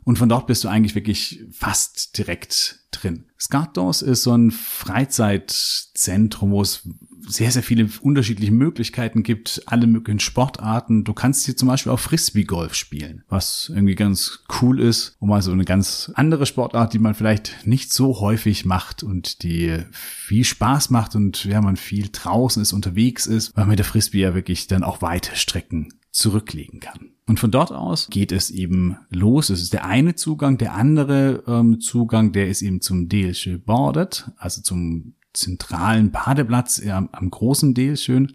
und 0.05 0.17
von 0.17 0.31
dort 0.31 0.47
bist 0.47 0.64
du 0.64 0.69
eigentlich 0.69 0.95
wirklich 0.95 1.45
fast 1.52 2.17
direkt 2.17 2.87
drin. 2.90 3.26
Skartos 3.38 4.00
ist 4.00 4.23
so 4.23 4.33
ein 4.33 4.50
Freizeitzentrum, 4.50 6.52
wo 6.52 6.62
es 6.62 6.88
sehr, 7.30 7.50
sehr 7.50 7.62
viele 7.62 7.88
unterschiedliche 8.00 8.52
Möglichkeiten 8.52 9.22
gibt, 9.22 9.62
alle 9.66 9.87
möglichen 9.87 10.20
Sportarten. 10.20 11.04
Du 11.04 11.14
kannst 11.14 11.44
hier 11.44 11.56
zum 11.56 11.68
Beispiel 11.68 11.92
auch 11.92 12.00
Frisbee-Golf 12.00 12.75
spielen, 12.75 13.22
was 13.28 13.70
irgendwie 13.75 13.94
ganz 13.94 14.44
cool 14.60 14.80
ist, 14.80 15.16
um 15.18 15.28
mal 15.28 15.42
so 15.42 15.52
eine 15.52 15.64
ganz 15.64 16.10
andere 16.14 16.46
Sportart, 16.46 16.92
die 16.92 16.99
man 16.99 17.14
vielleicht 17.14 17.66
nicht 17.66 17.92
so 17.92 18.20
häufig 18.20 18.64
macht 18.64 19.02
und 19.02 19.42
die 19.42 19.78
viel 19.92 20.44
Spaß 20.44 20.90
macht 20.90 21.16
und 21.16 21.44
ja, 21.44 21.60
man 21.60 21.76
viel 21.76 22.08
draußen 22.10 22.62
ist, 22.62 22.72
unterwegs 22.72 23.26
ist, 23.26 23.56
weil 23.56 23.64
man 23.64 23.70
mit 23.70 23.78
der 23.78 23.87
Frisbee 23.87 24.20
ja 24.20 24.34
wirklich 24.34 24.66
dann 24.66 24.82
auch 24.82 25.02
weite 25.02 25.37
Strecken 25.37 25.94
zurücklegen 26.10 26.80
kann. 26.80 27.10
Und 27.26 27.38
von 27.38 27.52
dort 27.52 27.70
aus 27.70 28.08
geht 28.10 28.32
es 28.32 28.50
eben 28.50 28.96
los. 29.10 29.50
Es 29.50 29.62
ist 29.62 29.72
der 29.72 29.84
eine 29.84 30.16
Zugang, 30.16 30.58
der 30.58 30.75
andere 30.75 31.44
ähm, 31.46 31.80
Zugang, 31.80 32.32
der 32.32 32.49
ist 32.49 32.60
eben 32.60 32.80
zum 32.80 33.08
Delsche 33.08 33.58
Bordet, 33.58 34.28
also 34.37 34.62
zum 34.62 35.14
zentralen 35.32 36.10
Badeplatz 36.10 36.82
ja, 36.82 37.08
am 37.10 37.30
großen 37.30 37.75
Deal 37.75 37.96
schön. 37.96 38.34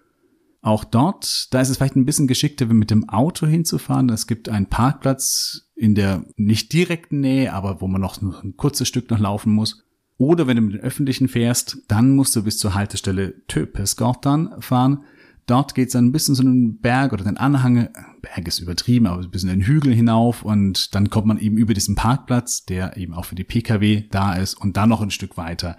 Auch 0.62 0.84
dort, 0.84 1.54
da 1.54 1.62
ist 1.62 1.70
es 1.70 1.78
vielleicht 1.78 1.96
ein 1.96 2.06
bisschen 2.06 2.28
geschickter, 2.28 2.66
mit 2.66 2.90
dem 2.90 3.08
Auto 3.08 3.46
hinzufahren. 3.46 4.10
Es 4.10 4.26
gibt 4.26 4.50
einen 4.50 4.66
Parkplatz 4.66 5.70
in 5.76 5.94
der 5.94 6.26
nicht 6.38 6.74
direkten 6.74 7.20
Nähe, 7.20 7.54
aber 7.54 7.82
wo 7.82 7.88
man 7.88 8.02
noch 8.02 8.20
ein 8.22 8.58
kurzes 8.58 8.88
Stück 8.88 9.12
noch 9.12 9.20
laufen 9.20 9.54
muss. 9.54 9.84
Oder 10.18 10.48
wenn 10.48 10.56
du 10.56 10.64
mit 10.64 10.74
den 10.74 10.82
Öffentlichen 10.82 11.28
fährst, 11.28 11.78
dann 11.88 12.16
musst 12.16 12.36
du 12.36 12.44
bis 12.44 12.58
zur 12.58 12.74
Haltestelle 12.74 13.46
Töpesgatan 13.48 14.60
fahren. 14.60 15.04
Dort 15.46 15.76
geht 15.76 15.88
es 15.88 15.94
dann 15.94 16.06
ein 16.06 16.12
bisschen 16.12 16.34
so 16.34 16.42
einen 16.42 16.80
Berg 16.80 17.14
oder 17.14 17.24
den 17.24 17.38
Anhang, 17.38 17.90
Berg 18.22 18.48
ist 18.48 18.60
übertrieben, 18.60 19.06
aber 19.06 19.22
ein 19.22 19.30
bisschen 19.30 19.50
den 19.50 19.62
Hügel 19.62 19.94
hinauf 19.94 20.42
und 20.42 20.96
dann 20.96 21.12
kommt 21.12 21.28
man 21.28 21.38
eben 21.38 21.58
über 21.58 21.76
diesen 21.76 21.94
Parkplatz, 21.94 22.66
der 22.66 22.98
eben 22.98 23.14
auch 23.14 23.26
für 23.26 23.36
die 23.36 23.44
Pkw 23.44 24.06
da 24.10 24.34
ist 24.34 24.56
und 24.56 24.78
dann 24.78 24.90
noch 24.90 25.02
ein 25.02 25.12
Stück 25.12 25.38
weiter 25.38 25.78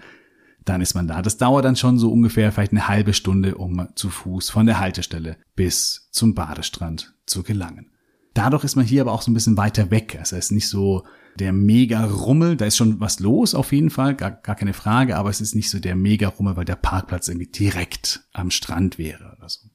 dann 0.69 0.81
ist 0.81 0.95
man 0.95 1.07
da. 1.07 1.21
Das 1.21 1.37
dauert 1.37 1.65
dann 1.65 1.75
schon 1.75 1.97
so 1.97 2.11
ungefähr 2.11 2.51
vielleicht 2.51 2.71
eine 2.71 2.87
halbe 2.87 3.13
Stunde, 3.13 3.55
um 3.55 3.87
zu 3.95 4.09
Fuß 4.09 4.49
von 4.49 4.65
der 4.65 4.79
Haltestelle 4.79 5.37
bis 5.55 6.09
zum 6.11 6.35
Badestrand 6.35 7.13
zu 7.25 7.43
gelangen. 7.43 7.91
Dadurch 8.33 8.63
ist 8.63 8.75
man 8.75 8.85
hier 8.85 9.01
aber 9.01 9.13
auch 9.13 9.21
so 9.21 9.31
ein 9.31 9.33
bisschen 9.33 9.57
weiter 9.57 9.89
weg. 9.89 10.15
Das 10.19 10.31
heißt 10.31 10.51
nicht 10.51 10.67
so 10.67 11.05
der 11.39 11.53
mega 11.53 12.05
Rummel, 12.05 12.55
da 12.55 12.65
ist 12.65 12.77
schon 12.77 12.99
was 12.99 13.19
los 13.19 13.55
auf 13.55 13.71
jeden 13.71 13.89
Fall, 13.89 14.15
gar, 14.15 14.31
gar 14.31 14.55
keine 14.55 14.73
Frage, 14.73 15.17
aber 15.17 15.29
es 15.29 15.41
ist 15.41 15.55
nicht 15.55 15.69
so 15.69 15.79
der 15.79 15.95
mega 15.95 16.29
Rummel, 16.29 16.57
weil 16.57 16.65
der 16.65 16.75
Parkplatz 16.75 17.27
irgendwie 17.27 17.47
direkt 17.47 18.27
am 18.33 18.51
Strand 18.51 18.97
wäre 18.97 19.35
oder 19.37 19.47
so. 19.47 19.67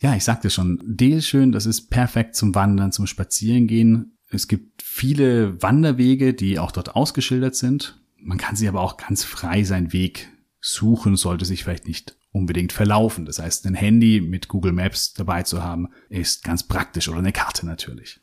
Ja, 0.00 0.14
ich 0.14 0.24
sagte 0.24 0.50
schon, 0.50 0.80
Deel 0.84 1.20
schön, 1.20 1.52
das 1.52 1.66
ist 1.66 1.90
perfekt 1.90 2.34
zum 2.34 2.54
Wandern, 2.54 2.92
zum 2.92 3.06
Spazierengehen. 3.06 4.16
Es 4.30 4.48
gibt 4.48 4.82
viele 4.82 5.60
Wanderwege, 5.62 6.32
die 6.32 6.58
auch 6.58 6.72
dort 6.72 6.94
ausgeschildert 6.94 7.54
sind. 7.54 7.99
Man 8.22 8.38
kann 8.38 8.56
sie 8.56 8.68
aber 8.68 8.80
auch 8.80 8.96
ganz 8.96 9.24
frei 9.24 9.64
seinen 9.64 9.92
Weg 9.92 10.28
suchen, 10.60 11.16
sollte 11.16 11.44
sich 11.44 11.64
vielleicht 11.64 11.86
nicht 11.86 12.16
unbedingt 12.32 12.72
verlaufen. 12.72 13.24
Das 13.24 13.38
heißt, 13.38 13.66
ein 13.66 13.74
Handy 13.74 14.20
mit 14.20 14.48
Google 14.48 14.72
Maps 14.72 15.14
dabei 15.14 15.42
zu 15.42 15.62
haben, 15.62 15.88
ist 16.08 16.44
ganz 16.44 16.62
praktisch 16.62 17.08
oder 17.08 17.18
eine 17.18 17.32
Karte 17.32 17.66
natürlich. 17.66 18.20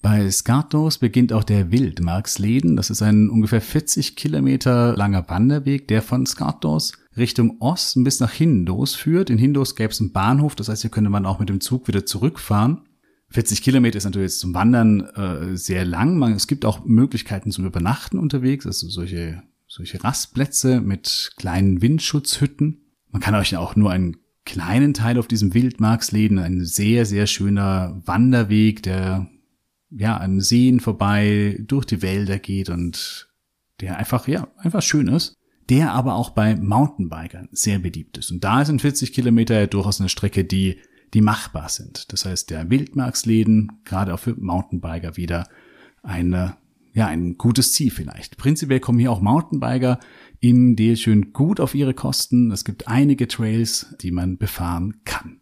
Bei 0.00 0.30
Skartos 0.30 0.98
beginnt 0.98 1.32
auch 1.32 1.42
der 1.42 1.72
Wildmarksleden. 1.72 2.76
Das 2.76 2.88
ist 2.88 3.02
ein 3.02 3.30
ungefähr 3.30 3.60
40 3.60 4.14
Kilometer 4.14 4.96
langer 4.96 5.28
Wanderweg, 5.28 5.88
der 5.88 6.02
von 6.02 6.24
Skartos 6.24 6.92
Richtung 7.16 7.60
Osten 7.60 8.04
bis 8.04 8.20
nach 8.20 8.32
Hindos 8.32 8.94
führt. 8.94 9.28
In 9.28 9.38
Hindos 9.38 9.74
gäbe 9.74 9.92
es 9.92 10.00
einen 10.00 10.12
Bahnhof, 10.12 10.54
das 10.54 10.68
heißt, 10.68 10.82
hier 10.82 10.90
könnte 10.90 11.10
man 11.10 11.26
auch 11.26 11.40
mit 11.40 11.48
dem 11.48 11.60
Zug 11.60 11.88
wieder 11.88 12.06
zurückfahren. 12.06 12.87
40 13.30 13.62
Kilometer 13.62 13.98
ist 13.98 14.04
natürlich 14.04 14.32
jetzt 14.32 14.40
zum 14.40 14.54
Wandern 14.54 15.00
äh, 15.00 15.56
sehr 15.56 15.84
lang. 15.84 16.16
Man, 16.18 16.32
es 16.32 16.46
gibt 16.46 16.64
auch 16.64 16.84
Möglichkeiten 16.84 17.50
zum 17.50 17.66
Übernachten 17.66 18.18
unterwegs, 18.18 18.66
also 18.66 18.88
solche, 18.88 19.42
solche 19.66 20.02
Rastplätze 20.02 20.80
mit 20.80 21.32
kleinen 21.36 21.82
Windschutzhütten. 21.82 22.80
Man 23.10 23.20
kann 23.20 23.34
euch 23.34 23.56
auch 23.56 23.76
nur 23.76 23.90
einen 23.90 24.16
kleinen 24.44 24.94
Teil 24.94 25.18
auf 25.18 25.28
diesem 25.28 25.52
Wildmarksläden, 25.52 26.38
ein 26.38 26.64
sehr, 26.64 27.04
sehr 27.04 27.26
schöner 27.26 28.00
Wanderweg, 28.06 28.82
der 28.82 29.28
ja 29.90 30.16
an 30.16 30.40
Seen 30.40 30.80
vorbei 30.80 31.58
durch 31.60 31.84
die 31.84 32.00
Wälder 32.00 32.38
geht 32.38 32.70
und 32.70 33.28
der 33.80 33.98
einfach, 33.98 34.26
ja, 34.26 34.48
einfach 34.56 34.82
schön 34.82 35.08
ist, 35.08 35.34
der 35.68 35.92
aber 35.92 36.14
auch 36.14 36.30
bei 36.30 36.56
Mountainbikern 36.56 37.48
sehr 37.52 37.78
beliebt 37.78 38.16
ist. 38.16 38.30
Und 38.30 38.42
da 38.42 38.64
sind 38.64 38.80
40 38.80 39.12
Kilometer 39.12 39.60
ja 39.60 39.66
durchaus 39.66 40.00
eine 40.00 40.08
Strecke, 40.08 40.44
die 40.44 40.80
die 41.14 41.20
machbar 41.20 41.68
sind. 41.68 42.12
Das 42.12 42.24
heißt, 42.24 42.50
der 42.50 42.70
Wildmarksläden, 42.70 43.80
gerade 43.84 44.14
auch 44.14 44.20
für 44.20 44.34
Mountainbiker 44.34 45.16
wieder 45.16 45.48
eine, 46.02 46.56
ja, 46.92 47.06
ein 47.06 47.36
gutes 47.38 47.72
Ziel 47.72 47.90
vielleicht. 47.90 48.36
Prinzipiell 48.36 48.80
kommen 48.80 48.98
hier 48.98 49.12
auch 49.12 49.20
Mountainbiker 49.20 49.98
im 50.40 50.76
Deal 50.76 50.96
schön 50.96 51.32
gut 51.32 51.60
auf 51.60 51.74
ihre 51.74 51.94
Kosten. 51.94 52.50
Es 52.50 52.64
gibt 52.64 52.88
einige 52.88 53.28
Trails, 53.28 53.94
die 54.00 54.10
man 54.10 54.38
befahren 54.38 55.02
kann. 55.04 55.40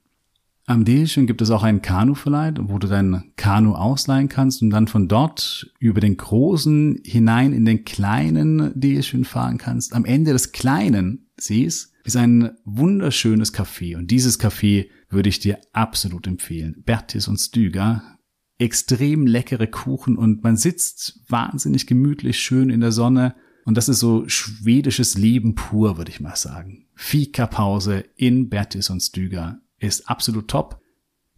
Am 0.69 0.85
Delchen 0.85 1.29
gibt 1.29 1.43
es 1.43 1.51
auch 1.51 1.63
einen 1.63 1.81
Kanuverleih, 1.81 2.55
wo 2.61 2.81
du 2.81 2.89
dein 2.89 3.33
Kanu 3.37 3.75
ausleihen 3.75 4.29
kannst 4.29 4.63
und 4.63 4.71
dann 4.71 4.89
von 4.89 5.07
dort 5.07 5.73
über 5.79 6.01
den 6.01 6.17
großen 6.17 7.03
hinein 7.05 7.53
in 7.53 7.65
den 7.65 7.85
kleinen 7.85 8.73
Delchen 8.79 9.25
fahren 9.25 9.59
kannst. 9.59 9.95
Am 9.95 10.05
Ende 10.05 10.33
des 10.33 10.51
kleinen 10.51 11.29
Sees 11.37 11.93
ist 12.07 12.17
ein 12.17 12.57
wunderschönes 12.65 13.53
Café 13.53 13.97
und 13.97 14.13
dieses 14.13 14.39
Café 14.39 14.89
würde 15.11 15.29
ich 15.29 15.41
dir 15.41 15.59
absolut 15.73 16.29
empfehlen. 16.29 16.83
Bertis 16.85 17.27
und 17.27 17.39
Stüger. 17.39 18.19
Extrem 18.59 19.27
leckere 19.27 19.67
Kuchen 19.67 20.17
und 20.17 20.43
man 20.43 20.57
sitzt 20.57 21.21
wahnsinnig 21.29 21.87
gemütlich 21.87 22.39
schön 22.39 22.71
in 22.71 22.81
der 22.81 22.93
Sonne. 22.93 23.35
Und 23.65 23.77
das 23.77 23.89
ist 23.89 23.99
so 23.99 24.27
schwedisches 24.29 25.19
Leben 25.19 25.57
pur, 25.57 25.99
würde 25.99 26.11
ich 26.11 26.21
mal 26.21 26.37
sagen. 26.37 26.87
Fika-Pause 26.95 28.05
in 28.15 28.49
Bertis 28.49 28.89
und 28.89 29.01
Stüger 29.01 29.61
ist 29.79 30.09
absolut 30.09 30.49
top. 30.49 30.81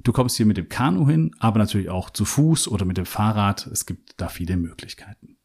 Du 0.04 0.12
kommst 0.12 0.36
hier 0.36 0.46
mit 0.46 0.58
dem 0.58 0.68
Kanu 0.68 1.08
hin, 1.08 1.34
aber 1.38 1.58
natürlich 1.58 1.88
auch 1.88 2.10
zu 2.10 2.24
Fuß 2.24 2.68
oder 2.68 2.84
mit 2.84 2.98
dem 2.98 3.06
Fahrrad. 3.06 3.66
Es 3.68 3.86
gibt 3.86 4.20
da 4.20 4.28
viele 4.28 4.58
Möglichkeiten. 4.58 5.37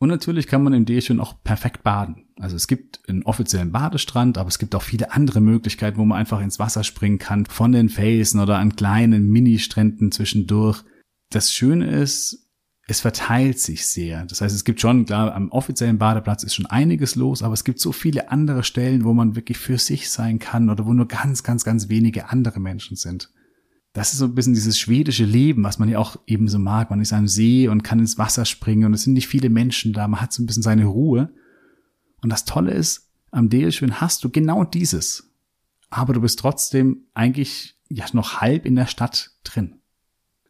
Und 0.00 0.08
natürlich 0.08 0.46
kann 0.46 0.62
man 0.62 0.72
im 0.72 0.86
Dächchen 0.86 1.20
auch 1.20 1.42
perfekt 1.44 1.82
baden. 1.82 2.24
Also 2.38 2.56
es 2.56 2.66
gibt 2.66 3.06
einen 3.06 3.22
offiziellen 3.22 3.70
Badestrand, 3.70 4.38
aber 4.38 4.48
es 4.48 4.58
gibt 4.58 4.74
auch 4.74 4.82
viele 4.82 5.12
andere 5.12 5.42
Möglichkeiten, 5.42 5.98
wo 5.98 6.06
man 6.06 6.18
einfach 6.18 6.40
ins 6.40 6.58
Wasser 6.58 6.84
springen 6.84 7.18
kann, 7.18 7.44
von 7.44 7.72
den 7.72 7.90
Felsen 7.90 8.40
oder 8.40 8.58
an 8.58 8.76
kleinen 8.76 9.28
Mini-Stränden 9.28 10.10
zwischendurch. 10.10 10.82
Das 11.28 11.52
Schöne 11.52 11.90
ist, 11.90 12.48
es 12.86 13.02
verteilt 13.02 13.58
sich 13.58 13.86
sehr. 13.86 14.24
Das 14.24 14.40
heißt, 14.40 14.54
es 14.54 14.64
gibt 14.64 14.80
schon, 14.80 15.04
klar, 15.04 15.34
am 15.34 15.50
offiziellen 15.50 15.98
Badeplatz 15.98 16.44
ist 16.44 16.54
schon 16.54 16.66
einiges 16.66 17.14
los, 17.14 17.42
aber 17.42 17.52
es 17.52 17.64
gibt 17.64 17.78
so 17.78 17.92
viele 17.92 18.30
andere 18.30 18.64
Stellen, 18.64 19.04
wo 19.04 19.12
man 19.12 19.36
wirklich 19.36 19.58
für 19.58 19.76
sich 19.76 20.08
sein 20.08 20.38
kann 20.38 20.70
oder 20.70 20.86
wo 20.86 20.94
nur 20.94 21.08
ganz, 21.08 21.42
ganz, 21.42 21.62
ganz 21.62 21.90
wenige 21.90 22.30
andere 22.30 22.58
Menschen 22.58 22.96
sind 22.96 23.30
das 23.92 24.12
ist 24.12 24.18
so 24.18 24.26
ein 24.26 24.34
bisschen 24.34 24.54
dieses 24.54 24.78
schwedische 24.78 25.24
Leben, 25.24 25.64
was 25.64 25.78
man 25.78 25.88
ja 25.88 25.98
auch 25.98 26.16
eben 26.26 26.48
so 26.48 26.58
mag. 26.58 26.90
Man 26.90 27.00
ist 27.00 27.12
am 27.12 27.26
See 27.26 27.66
und 27.66 27.82
kann 27.82 27.98
ins 27.98 28.18
Wasser 28.18 28.44
springen 28.44 28.84
und 28.84 28.94
es 28.94 29.02
sind 29.02 29.14
nicht 29.14 29.26
viele 29.26 29.50
Menschen 29.50 29.92
da. 29.92 30.06
Man 30.06 30.20
hat 30.20 30.32
so 30.32 30.42
ein 30.42 30.46
bisschen 30.46 30.62
seine 30.62 30.84
Ruhe. 30.84 31.32
Und 32.22 32.30
das 32.30 32.44
Tolle 32.44 32.72
ist, 32.72 33.10
am 33.32 33.48
Deleschön 33.48 34.00
hast 34.00 34.22
du 34.22 34.30
genau 34.30 34.64
dieses. 34.64 35.32
Aber 35.88 36.12
du 36.12 36.20
bist 36.20 36.38
trotzdem 36.38 37.06
eigentlich 37.14 37.76
ja 37.88 38.04
noch 38.12 38.40
halb 38.40 38.64
in 38.64 38.76
der 38.76 38.86
Stadt 38.86 39.32
drin. 39.42 39.80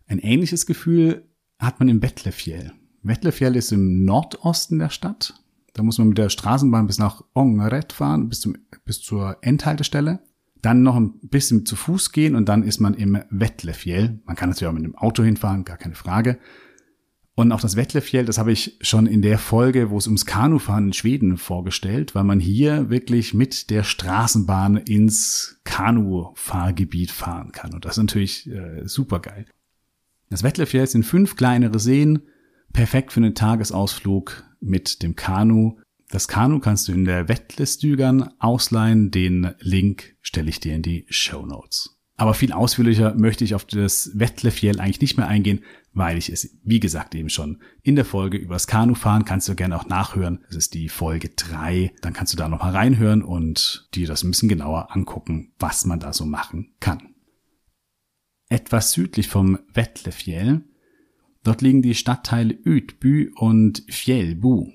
Ein 0.07 0.19
ähnliches 0.19 0.67
Gefühl 0.67 1.27
hat 1.59 1.79
man 1.79 1.89
im 1.89 2.03
Wettlefjell. 2.03 2.73
Wettlefjell 3.03 3.57
ist 3.57 3.73
im 3.73 4.05
Nordosten 4.05 4.79
der 4.79 4.91
Stadt. 4.91 5.35
Da 5.73 5.83
muss 5.83 5.97
man 5.97 6.09
mit 6.09 6.19
der 6.19 6.29
Straßenbahn 6.29 6.87
bis 6.87 6.99
nach 6.99 7.25
Ongeret 7.33 7.95
fahren, 7.95 8.29
bis, 8.29 8.41
zum, 8.41 8.59
bis 8.85 9.01
zur 9.01 9.39
Endhaltestelle 9.41 10.21
dann 10.63 10.83
noch 10.83 10.97
ein 10.97 11.19
bisschen 11.23 11.65
zu 11.67 11.77
Fuß 11.77 12.13
gehen 12.13 12.35
und 12.35 12.49
dann 12.49 12.63
ist 12.63 12.81
man 12.81 12.95
im 12.95 13.19
Wettlefjell. 13.31 14.21
Man 14.25 14.37
kann 14.37 14.49
natürlich 14.49 14.69
auch 14.69 14.75
mit 14.75 14.85
dem 14.85 14.97
Auto 14.97 15.23
hinfahren, 15.23 15.65
gar 15.65 15.77
keine 15.77 15.95
Frage. 15.95 16.39
Und 17.35 17.53
auch 17.53 17.61
das 17.61 17.77
Wettlefjell, 17.77 18.27
das 18.27 18.37
habe 18.37 18.53
ich 18.53 18.77
schon 18.83 19.07
in 19.07 19.23
der 19.23 19.39
Folge, 19.39 19.89
wo 19.89 19.97
es 19.97 20.07
ums 20.07 20.27
Kanufahren 20.27 20.89
in 20.89 20.93
Schweden 20.93 21.39
vorgestellt, 21.39 22.15
weil 22.15 22.25
man 22.25 22.39
hier 22.39 22.91
wirklich 22.91 23.33
mit 23.33 23.71
der 23.71 23.83
Straßenbahn 23.83 24.77
ins 24.77 25.61
Kanufahrgebiet 25.65 27.11
fahren 27.11 27.53
kann. 27.53 27.73
Und 27.73 27.87
das 27.87 27.93
ist 27.93 28.03
natürlich 28.03 28.51
äh, 28.51 28.87
super 28.87 29.21
geil. 29.21 29.47
Das 30.29 30.43
Wettlefjell 30.43 30.87
sind 30.87 31.05
fünf 31.05 31.37
kleinere 31.37 31.79
Seen, 31.79 32.23
perfekt 32.73 33.13
für 33.13 33.21
einen 33.21 33.35
Tagesausflug 33.35 34.45
mit 34.61 35.03
dem 35.03 35.17
Kanu 35.17 35.79
das 36.11 36.27
Kanu 36.27 36.59
kannst 36.59 36.89
du 36.89 36.93
in 36.93 37.05
der 37.05 37.29
Wettlistügern 37.29 38.31
ausleihen. 38.41 39.13
Den 39.13 39.55
Link 39.61 40.17
stelle 40.21 40.51
ich 40.51 40.59
dir 40.59 40.75
in 40.75 40.83
die 40.83 41.07
Show 41.09 41.47
Notes. 41.47 42.01
Aber 42.17 42.35
viel 42.35 42.53
ausführlicher 42.53 43.15
möchte 43.15 43.45
ich 43.45 43.55
auf 43.55 43.65
das 43.65 44.11
Wettlefjell 44.15 44.79
eigentlich 44.79 45.01
nicht 45.01 45.17
mehr 45.17 45.29
eingehen, 45.29 45.63
weil 45.95 46.19
ich 46.19 46.29
es, 46.29 46.59
wie 46.65 46.81
gesagt, 46.81 47.15
eben 47.15 47.31
schon 47.31 47.63
in 47.83 47.97
der 47.97 48.05
Folge 48.05 48.37
übers 48.37 48.67
Kanufahren 48.67 49.25
kannst 49.25 49.49
du 49.49 49.55
gerne 49.55 49.77
auch 49.77 49.87
nachhören. 49.87 50.45
Das 50.49 50.57
ist 50.57 50.75
die 50.75 50.89
Folge 50.89 51.31
drei. 51.31 51.93
Dann 52.03 52.13
kannst 52.13 52.33
du 52.33 52.37
da 52.37 52.49
nochmal 52.49 52.73
reinhören 52.73 53.23
und 53.23 53.89
dir 53.95 54.07
das 54.07 54.23
ein 54.23 54.33
bisschen 54.33 54.49
genauer 54.49 54.95
angucken, 54.95 55.55
was 55.59 55.87
man 55.87 56.01
da 56.01 56.13
so 56.13 56.27
machen 56.27 56.75
kann. 56.81 57.15
Etwas 58.49 58.93
südlich 58.93 59.29
vom 59.29 59.61
Wettlefjell, 59.73 60.65
dort 61.45 61.63
liegen 61.63 61.83
die 61.83 61.95
Stadtteile 61.95 62.59
Utby 62.67 63.31
und 63.35 63.85
Fjellbu. 63.89 64.73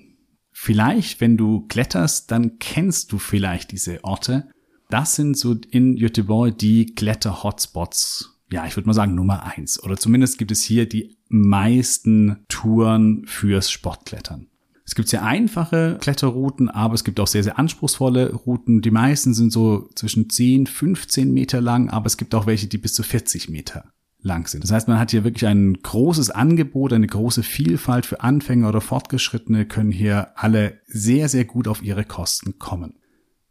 Vielleicht, 0.58 1.20
wenn 1.20 1.36
du 1.36 1.66
kletterst, 1.68 2.30
dann 2.30 2.58
kennst 2.58 3.12
du 3.12 3.18
vielleicht 3.18 3.72
diese 3.72 4.02
Orte. 4.02 4.48
Das 4.88 5.14
sind 5.14 5.36
so 5.36 5.54
in 5.70 5.96
Göteborg 5.96 6.56
die 6.56 6.86
Kletter-Hotspots. 6.94 8.40
Ja, 8.50 8.66
ich 8.66 8.74
würde 8.74 8.86
mal 8.86 8.94
sagen 8.94 9.14
Nummer 9.14 9.44
eins. 9.44 9.80
Oder 9.84 9.98
zumindest 9.98 10.38
gibt 10.38 10.50
es 10.50 10.62
hier 10.62 10.88
die 10.88 11.18
meisten 11.28 12.38
Touren 12.48 13.26
fürs 13.26 13.70
Sportklettern. 13.70 14.48
Es 14.86 14.94
gibt 14.94 15.10
sehr 15.10 15.24
einfache 15.24 15.98
Kletterrouten, 16.00 16.70
aber 16.70 16.94
es 16.94 17.04
gibt 17.04 17.20
auch 17.20 17.26
sehr, 17.26 17.44
sehr 17.44 17.58
anspruchsvolle 17.58 18.32
Routen. 18.32 18.80
Die 18.80 18.90
meisten 18.90 19.34
sind 19.34 19.52
so 19.52 19.90
zwischen 19.94 20.30
10, 20.30 20.66
15 20.66 21.32
Meter 21.32 21.60
lang, 21.60 21.90
aber 21.90 22.06
es 22.06 22.16
gibt 22.16 22.34
auch 22.34 22.46
welche, 22.46 22.66
die 22.66 22.78
bis 22.78 22.94
zu 22.94 23.02
40 23.02 23.50
Meter 23.50 23.92
lang 24.26 24.46
sind. 24.46 24.64
Das 24.64 24.72
heißt, 24.72 24.88
man 24.88 24.98
hat 24.98 25.12
hier 25.12 25.24
wirklich 25.24 25.46
ein 25.46 25.74
großes 25.74 26.30
Angebot, 26.30 26.92
eine 26.92 27.06
große 27.06 27.42
Vielfalt 27.42 28.04
für 28.04 28.20
Anfänger 28.20 28.68
oder 28.68 28.80
Fortgeschrittene 28.80 29.64
können 29.64 29.92
hier 29.92 30.32
alle 30.36 30.80
sehr, 30.86 31.28
sehr 31.28 31.44
gut 31.44 31.68
auf 31.68 31.82
ihre 31.82 32.04
Kosten 32.04 32.58
kommen. 32.58 32.98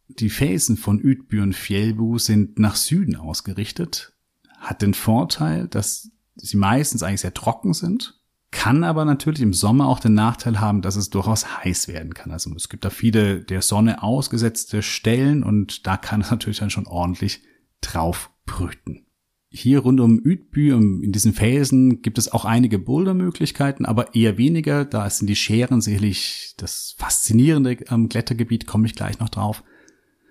Die 0.07 0.29
Felsen 0.29 0.77
von 0.77 1.03
Utby 1.03 1.39
und 1.39 1.55
Fjellbu 1.55 2.19
sind 2.19 2.59
nach 2.59 2.75
Süden 2.75 3.15
ausgerichtet, 3.15 4.13
hat 4.59 4.81
den 4.81 4.93
Vorteil, 4.93 5.67
dass 5.67 6.11
sie 6.35 6.57
meistens 6.57 7.01
eigentlich 7.01 7.21
sehr 7.21 7.33
trocken 7.33 7.73
sind, 7.73 8.21
kann 8.51 8.83
aber 8.83 9.03
natürlich 9.03 9.41
im 9.41 9.53
Sommer 9.53 9.87
auch 9.87 9.99
den 9.99 10.13
Nachteil 10.13 10.59
haben, 10.59 10.81
dass 10.81 10.95
es 10.95 11.09
durchaus 11.09 11.63
heiß 11.63 11.87
werden 11.87 12.13
kann. 12.13 12.31
Also 12.31 12.53
es 12.55 12.69
gibt 12.69 12.85
da 12.85 12.89
viele 12.89 13.41
der 13.41 13.61
Sonne 13.61 14.03
ausgesetzte 14.03 14.81
Stellen 14.81 15.43
und 15.43 15.87
da 15.87 15.97
kann 15.97 16.21
es 16.21 16.31
natürlich 16.31 16.59
dann 16.59 16.69
schon 16.69 16.87
ordentlich 16.87 17.41
drauf 17.81 18.29
brüten. 18.45 19.04
Hier 19.57 19.79
rund 19.79 20.01
um 20.01 20.19
Utby, 20.25 20.71
in 20.71 21.13
diesen 21.13 21.31
Felsen, 21.31 22.01
gibt 22.01 22.17
es 22.17 22.29
auch 22.29 22.43
einige 22.43 22.77
Bouldermöglichkeiten, 22.77 23.85
aber 23.85 24.13
eher 24.13 24.37
weniger. 24.37 24.83
Da 24.83 25.09
sind 25.09 25.27
die 25.27 25.35
Scheren 25.37 25.79
sicherlich 25.79 26.55
das 26.57 26.93
Faszinierende 26.97 27.77
am 27.87 28.09
Klettergebiet, 28.09 28.67
komme 28.67 28.85
ich 28.85 28.95
gleich 28.95 29.19
noch 29.19 29.29
drauf. 29.29 29.63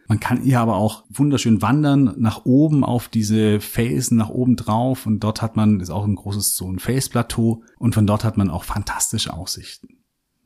Man 0.09 0.21
kann 0.21 0.43
hier 0.43 0.61
aber 0.61 0.77
auch 0.77 1.05
wunderschön 1.09 1.63
wandern, 1.63 2.15
nach 2.19 2.45
oben 2.45 2.85
auf 2.85 3.09
diese 3.09 3.61
Felsen, 3.61 4.19
nach 4.19 4.29
oben 4.29 4.57
drauf. 4.57 5.07
Und 5.07 5.21
dort 5.21 5.41
hat 5.41 5.57
man, 5.57 5.81
ist 5.81 5.89
auch 5.89 6.05
ein 6.05 6.17
großes 6.17 6.55
so 6.55 6.71
ein 6.71 6.79
Felsplateau. 6.79 7.63
Und 7.79 7.95
von 7.95 8.07
dort 8.07 8.25
hat 8.25 8.37
man 8.37 8.51
auch 8.51 8.65
fantastische 8.65 9.33
Aussichten. 9.33 9.89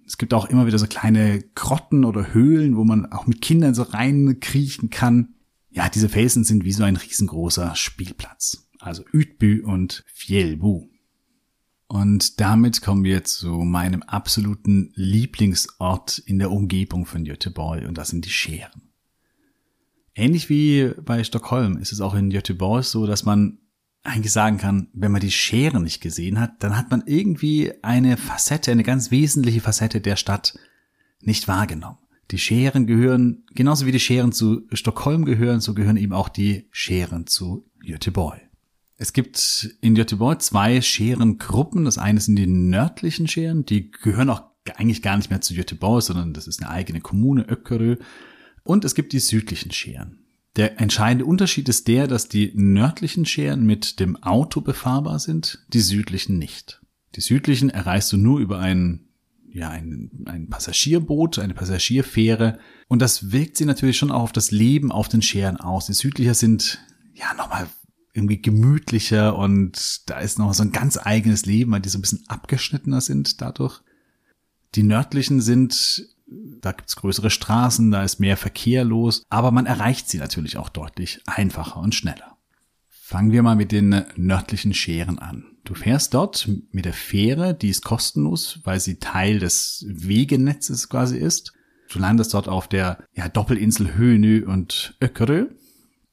Es 0.06 0.18
gibt 0.18 0.32
auch 0.32 0.46
immer 0.46 0.68
wieder 0.68 0.78
so 0.78 0.86
kleine 0.86 1.42
Grotten 1.56 2.04
oder 2.04 2.32
Höhlen, 2.32 2.76
wo 2.76 2.84
man 2.84 3.10
auch 3.10 3.26
mit 3.26 3.42
Kindern 3.42 3.74
so 3.74 3.82
reinkriechen 3.82 4.88
kann. 4.90 5.34
Ja, 5.68 5.88
diese 5.88 6.08
Felsen 6.08 6.44
sind 6.44 6.64
wie 6.64 6.72
so 6.72 6.84
ein 6.84 6.96
riesengroßer 6.96 7.74
Spielplatz. 7.74 8.67
Also 8.78 9.04
Utby 9.12 9.60
und 9.60 10.04
Fjellbu. 10.06 10.88
Und 11.88 12.38
damit 12.40 12.82
kommen 12.82 13.02
wir 13.02 13.24
zu 13.24 13.48
meinem 13.48 14.02
absoluten 14.02 14.92
Lieblingsort 14.94 16.18
in 16.18 16.38
der 16.38 16.50
Umgebung 16.50 17.06
von 17.06 17.24
Göteborg 17.24 17.86
und 17.88 17.96
das 17.96 18.08
sind 18.08 18.26
die 18.26 18.30
Scheren. 18.30 18.82
Ähnlich 20.14 20.50
wie 20.50 20.92
bei 21.02 21.24
Stockholm 21.24 21.78
ist 21.78 21.92
es 21.92 22.00
auch 22.00 22.14
in 22.14 22.28
Göteborg 22.28 22.84
so, 22.84 23.06
dass 23.06 23.24
man 23.24 23.58
eigentlich 24.02 24.32
sagen 24.32 24.58
kann, 24.58 24.88
wenn 24.92 25.12
man 25.12 25.20
die 25.20 25.30
Scheren 25.30 25.84
nicht 25.84 26.00
gesehen 26.00 26.38
hat, 26.38 26.62
dann 26.62 26.76
hat 26.76 26.90
man 26.90 27.04
irgendwie 27.06 27.72
eine 27.82 28.16
Facette, 28.16 28.70
eine 28.70 28.82
ganz 28.82 29.10
wesentliche 29.10 29.60
Facette 29.60 30.00
der 30.00 30.16
Stadt 30.16 30.58
nicht 31.20 31.48
wahrgenommen. 31.48 31.98
Die 32.30 32.38
Scheren 32.38 32.86
gehören, 32.86 33.44
genauso 33.54 33.86
wie 33.86 33.92
die 33.92 34.00
Scheren 34.00 34.32
zu 34.32 34.66
Stockholm 34.72 35.24
gehören, 35.24 35.60
so 35.60 35.72
gehören 35.72 35.96
eben 35.96 36.12
auch 36.12 36.28
die 36.28 36.68
Scheren 36.70 37.26
zu 37.26 37.70
Göteborg. 37.80 38.47
Es 39.00 39.12
gibt 39.12 39.76
in 39.80 39.94
Göteborg 39.94 40.42
zwei 40.42 40.82
Scherengruppen. 40.82 41.84
Das 41.84 41.98
eine 41.98 42.20
sind 42.20 42.36
die 42.36 42.48
nördlichen 42.48 43.28
Scheren, 43.28 43.64
die 43.64 43.92
gehören 43.92 44.28
auch 44.28 44.42
eigentlich 44.76 45.02
gar 45.02 45.16
nicht 45.16 45.30
mehr 45.30 45.40
zu 45.40 45.54
Göteborg, 45.54 46.02
sondern 46.02 46.34
das 46.34 46.48
ist 46.48 46.60
eine 46.60 46.70
eigene 46.70 47.00
Kommune, 47.00 47.48
Öckerö. 47.48 47.96
Und 48.64 48.84
es 48.84 48.96
gibt 48.96 49.12
die 49.12 49.20
südlichen 49.20 49.70
Scheren. 49.70 50.18
Der 50.56 50.80
entscheidende 50.80 51.24
Unterschied 51.24 51.68
ist 51.68 51.86
der, 51.86 52.08
dass 52.08 52.28
die 52.28 52.52
nördlichen 52.54 53.24
Scheren 53.24 53.64
mit 53.64 54.00
dem 54.00 54.20
Auto 54.22 54.60
befahrbar 54.60 55.20
sind, 55.20 55.64
die 55.72 55.80
südlichen 55.80 56.36
nicht. 56.36 56.82
Die 57.14 57.20
südlichen 57.20 57.70
erreichst 57.70 58.12
du 58.12 58.16
nur 58.16 58.40
über 58.40 58.58
ein, 58.58 59.06
ja, 59.48 59.70
ein, 59.70 60.10
ein 60.26 60.48
Passagierboot, 60.48 61.38
eine 61.38 61.54
Passagierfähre. 61.54 62.58
Und 62.88 63.00
das 63.00 63.30
wirkt 63.30 63.56
sie 63.56 63.64
natürlich 63.64 63.96
schon 63.96 64.10
auch 64.10 64.22
auf 64.22 64.32
das 64.32 64.50
Leben 64.50 64.90
auf 64.90 65.08
den 65.08 65.22
Scheren 65.22 65.56
aus. 65.56 65.86
Die 65.86 65.94
südlicher 65.94 66.34
sind 66.34 66.80
ja 67.14 67.32
nochmal 67.34 67.68
irgendwie 68.12 68.40
gemütlicher 68.40 69.36
und 69.36 70.08
da 70.08 70.18
ist 70.18 70.38
noch 70.38 70.52
so 70.54 70.62
ein 70.62 70.72
ganz 70.72 70.98
eigenes 71.00 71.46
Leben, 71.46 71.72
weil 71.72 71.80
die 71.80 71.88
so 71.88 71.98
ein 71.98 72.02
bisschen 72.02 72.24
abgeschnittener 72.28 73.00
sind 73.00 73.40
dadurch. 73.40 73.80
Die 74.74 74.82
nördlichen 74.82 75.40
sind 75.40 76.08
da 76.60 76.72
gibt's 76.72 76.96
größere 76.96 77.30
Straßen, 77.30 77.90
da 77.90 78.02
ist 78.02 78.20
mehr 78.20 78.36
Verkehr 78.36 78.84
los, 78.84 79.22
aber 79.28 79.50
man 79.50 79.66
erreicht 79.66 80.08
sie 80.08 80.18
natürlich 80.18 80.56
auch 80.56 80.68
deutlich 80.68 81.22
einfacher 81.26 81.80
und 81.80 81.94
schneller. 81.94 82.36
Fangen 82.88 83.32
wir 83.32 83.42
mal 83.42 83.56
mit 83.56 83.72
den 83.72 84.04
nördlichen 84.16 84.74
Scheren 84.74 85.18
an. 85.18 85.44
Du 85.64 85.74
fährst 85.74 86.14
dort 86.14 86.48
mit 86.72 86.84
der 86.84 86.92
Fähre, 86.92 87.54
die 87.54 87.70
ist 87.70 87.84
kostenlos, 87.84 88.60
weil 88.64 88.80
sie 88.80 88.98
Teil 88.98 89.38
des 89.38 89.84
Wegenetzes 89.88 90.88
quasi 90.88 91.16
ist. 91.16 91.52
Du 91.90 91.98
landest 91.98 92.34
dort 92.34 92.48
auf 92.48 92.68
der 92.68 92.98
ja, 93.14 93.28
Doppelinsel 93.28 93.94
Höhnö 93.94 94.44
und 94.46 94.96
Öckerö. 95.02 95.46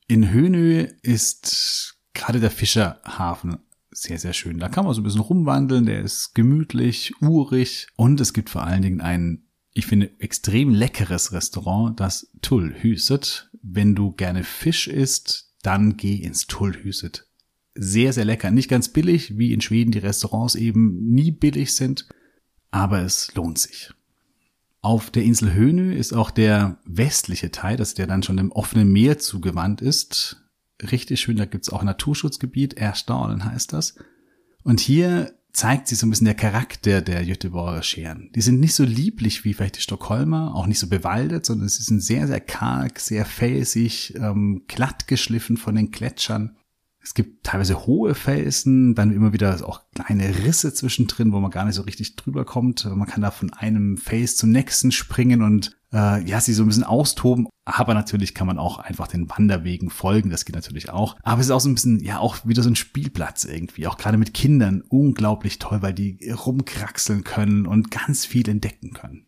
In 0.07 0.31
Höhnö 0.31 0.88
ist 1.01 1.97
gerade 2.13 2.39
der 2.39 2.51
Fischerhafen 2.51 3.57
sehr, 3.91 4.19
sehr 4.19 4.33
schön. 4.33 4.59
Da 4.59 4.69
kann 4.69 4.85
man 4.85 4.93
so 4.93 5.01
ein 5.01 5.03
bisschen 5.03 5.21
rumwandeln, 5.21 5.85
der 5.85 6.01
ist 6.01 6.35
gemütlich, 6.35 7.13
urig 7.21 7.88
und 7.95 8.19
es 8.19 8.34
gibt 8.34 8.49
vor 8.49 8.63
allen 8.63 8.82
Dingen 8.82 9.01
einen 9.01 9.45
ich 9.77 9.88
finde, 9.88 10.10
extrem 10.19 10.73
leckeres 10.73 11.34
Restaurant, 11.34 11.99
das 11.99 12.32
Tullhüset. 12.41 13.51
Wenn 13.62 13.93
du 13.93 14.13
gerne 14.13 14.45
Fisch 14.45 14.88
isst, 14.88 15.53
dann 15.63 15.97
geh 15.97 16.15
ins 16.15 16.47
Tullhüset. 16.47 17.27
Sehr, 17.75 18.13
sehr 18.13 18.23
lecker. 18.23 18.51
Nicht 18.51 18.69
ganz 18.69 18.88
billig, 18.88 19.38
wie 19.38 19.51
in 19.51 19.60
Schweden 19.60 19.91
die 19.91 19.99
Restaurants 19.99 20.56
eben 20.56 21.12
nie 21.12 21.32
billig 21.32 21.73
sind, 21.73 22.08
aber 22.71 23.01
es 23.01 23.36
lohnt 23.36 23.58
sich. 23.60 23.91
Auf 24.86 25.10
der 25.10 25.24
Insel 25.24 25.56
Hönö 25.56 25.95
ist 25.95 26.13
auch 26.13 26.30
der 26.30 26.78
westliche 26.86 27.50
Teil, 27.50 27.76
das 27.76 27.95
der 27.95 28.06
dann 28.06 28.21
schon 28.21 28.38
dem 28.38 28.52
offenen 28.52 28.91
Meer 28.91 29.17
zugewandt 29.17 29.82
ist. 29.82 30.45
Richtig 30.91 31.21
schön, 31.21 31.38
da 31.38 31.45
gibt's 31.45 31.71
auch 31.71 31.82
Naturschutzgebiet, 31.82 32.76
Erstaunen 32.76 33.45
heißt 33.45 33.74
das. 33.74 33.95
Und 34.62 34.80
hier 34.80 35.34
zeigt 35.54 35.88
sich 35.88 35.98
so 35.98 36.06
ein 36.06 36.12
bisschen 36.12 36.26
der 36.26 36.36
Charakter 36.36 37.02
der 37.02 37.26
Göteborger 37.26 37.82
Scheren. 37.82 38.30
Die 38.36 38.41
sind 38.41 38.60
nicht 38.60 38.76
so 38.76 38.84
lieblich 38.84 39.43
wie 39.43 39.56
vielleicht 39.56 39.78
die 39.78 39.82
Stockholmer, 39.82 40.54
auch 40.54 40.67
nicht 40.67 40.78
so 40.78 40.88
bewaldet, 40.88 41.48
sondern 41.48 41.67
sie 41.67 41.82
sind 41.82 42.02
sehr, 42.02 42.28
sehr 42.28 42.41
karg, 42.41 43.00
sehr 43.00 43.26
felsig, 43.26 44.13
ähm, 44.17 44.65
glatt 44.67 45.08
geschliffen 45.08 45.58
von 45.58 45.74
den 45.74 45.89
Gletschern. 45.89 46.58
Es 47.06 47.13
gibt 47.13 47.44
teilweise 47.44 47.86
hohe 47.86 48.15
Felsen, 48.15 48.96
dann 48.96 49.13
immer 49.13 49.32
wieder 49.32 49.63
auch 49.68 49.84
kleine 49.94 50.44
Risse 50.44 50.74
zwischendrin, 50.74 51.32
wo 51.32 51.39
man 51.39 51.52
gar 51.52 51.63
nicht 51.63 51.76
so 51.76 51.84
richtig 51.84 52.15
drüber 52.15 52.46
kommt. 52.46 52.84
Man 52.84 53.08
kann 53.08 53.22
da 53.22 53.30
von 53.30 53.54
einem 53.54 53.98
Fels 53.98 54.36
zum 54.38 54.50
nächsten 54.50 54.91
springen 54.91 55.44
und 55.44 55.78
äh, 55.94 56.28
ja, 56.28 56.41
sie 56.41 56.54
so 56.54 56.63
ein 56.63 56.68
bisschen 56.68 56.84
austoben. 56.84 57.48
Aber 57.63 57.94
natürlich 57.94 58.34
kann 58.34 58.48
man 58.48 58.58
auch 58.58 58.80
einfach 58.80 59.08
den 59.08 59.30
Wanderwegen 59.30 59.91
folgen, 59.91 60.32
das 60.32 60.46
geht 60.46 60.56
natürlich 60.56 60.89
auch. 60.89 61.15
Aber 61.22 61.41
es 61.41 61.48
ist 61.48 61.52
auch 61.52 61.60
so 61.60 61.70
ein 61.70 61.76
bisschen, 61.76 62.00
ja, 62.00 62.18
auch 62.18 62.38
wieder 62.44 62.63
so 62.63 62.70
ein 62.70 62.76
Spielplatz 62.76 63.44
irgendwie. 63.46 63.86
Auch 63.86 63.98
gerade 63.98 64.18
mit 64.18 64.34
Kindern 64.34 64.82
unglaublich 64.89 65.60
toll, 65.60 65.84
weil 65.84 65.94
die 65.94 66.32
rumkraxeln 66.32 67.24
können 67.24 67.68
und 67.68 67.91
ganz 67.91 68.26
viel 68.26 68.50
entdecken 68.50 68.94
können. 68.94 69.28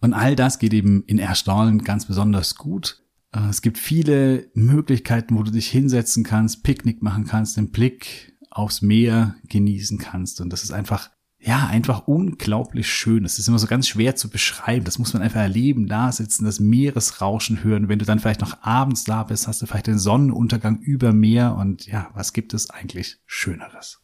Und 0.00 0.14
all 0.14 0.34
das 0.34 0.58
geht 0.58 0.72
eben 0.72 1.04
in 1.06 1.18
Erstaunen 1.18 1.84
ganz 1.84 2.06
besonders 2.06 2.54
gut. 2.54 3.02
Äh, 3.32 3.48
es 3.48 3.62
gibt 3.62 3.78
viele 3.78 4.50
Möglichkeiten, 4.54 5.36
wo 5.36 5.42
du 5.42 5.50
dich 5.50 5.68
hinsetzen 5.68 6.24
kannst, 6.24 6.62
Picknick 6.62 7.02
machen 7.02 7.24
kannst, 7.24 7.56
den 7.56 7.70
Blick 7.70 8.36
aufs 8.50 8.82
Meer 8.82 9.36
genießen 9.48 9.98
kannst. 9.98 10.40
Und 10.40 10.50
das 10.50 10.64
ist 10.64 10.72
einfach, 10.72 11.10
ja, 11.38 11.66
einfach 11.66 12.08
unglaublich 12.08 12.88
schön. 12.88 13.24
Es 13.24 13.38
ist 13.38 13.48
immer 13.48 13.58
so 13.58 13.66
ganz 13.66 13.86
schwer 13.86 14.16
zu 14.16 14.30
beschreiben. 14.30 14.84
Das 14.84 14.98
muss 14.98 15.12
man 15.12 15.22
einfach 15.22 15.40
erleben, 15.40 15.86
da 15.86 16.10
sitzen, 16.10 16.44
das 16.44 16.60
Meeresrauschen 16.60 17.62
hören. 17.62 17.88
Wenn 17.88 17.98
du 17.98 18.06
dann 18.06 18.18
vielleicht 18.18 18.40
noch 18.40 18.62
abends 18.62 19.04
da 19.04 19.22
bist, 19.24 19.46
hast 19.46 19.60
du 19.62 19.66
vielleicht 19.66 19.86
den 19.86 19.98
Sonnenuntergang 19.98 20.78
über 20.80 21.12
Meer. 21.12 21.54
Und 21.56 21.86
ja, 21.86 22.10
was 22.14 22.32
gibt 22.32 22.54
es 22.54 22.70
eigentlich 22.70 23.18
Schöneres? 23.26 24.00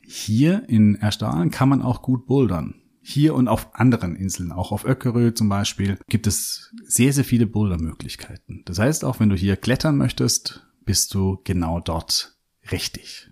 Hier 0.00 0.68
in 0.68 0.96
Erstahlen 0.96 1.50
kann 1.50 1.68
man 1.68 1.80
auch 1.80 2.02
gut 2.02 2.26
bouldern. 2.26 2.74
Hier 3.06 3.34
und 3.34 3.48
auf 3.48 3.74
anderen 3.74 4.16
Inseln, 4.16 4.50
auch 4.50 4.72
auf 4.72 4.86
Öckerö 4.86 5.34
zum 5.34 5.50
Beispiel, 5.50 5.98
gibt 6.08 6.26
es 6.26 6.72
sehr, 6.86 7.12
sehr 7.12 7.24
viele 7.24 7.46
Bouldermöglichkeiten. 7.46 8.62
Das 8.64 8.78
heißt, 8.78 9.04
auch 9.04 9.20
wenn 9.20 9.28
du 9.28 9.36
hier 9.36 9.56
klettern 9.58 9.98
möchtest, 9.98 10.66
bist 10.86 11.12
du 11.12 11.38
genau 11.44 11.80
dort 11.80 12.38
richtig. 12.72 13.28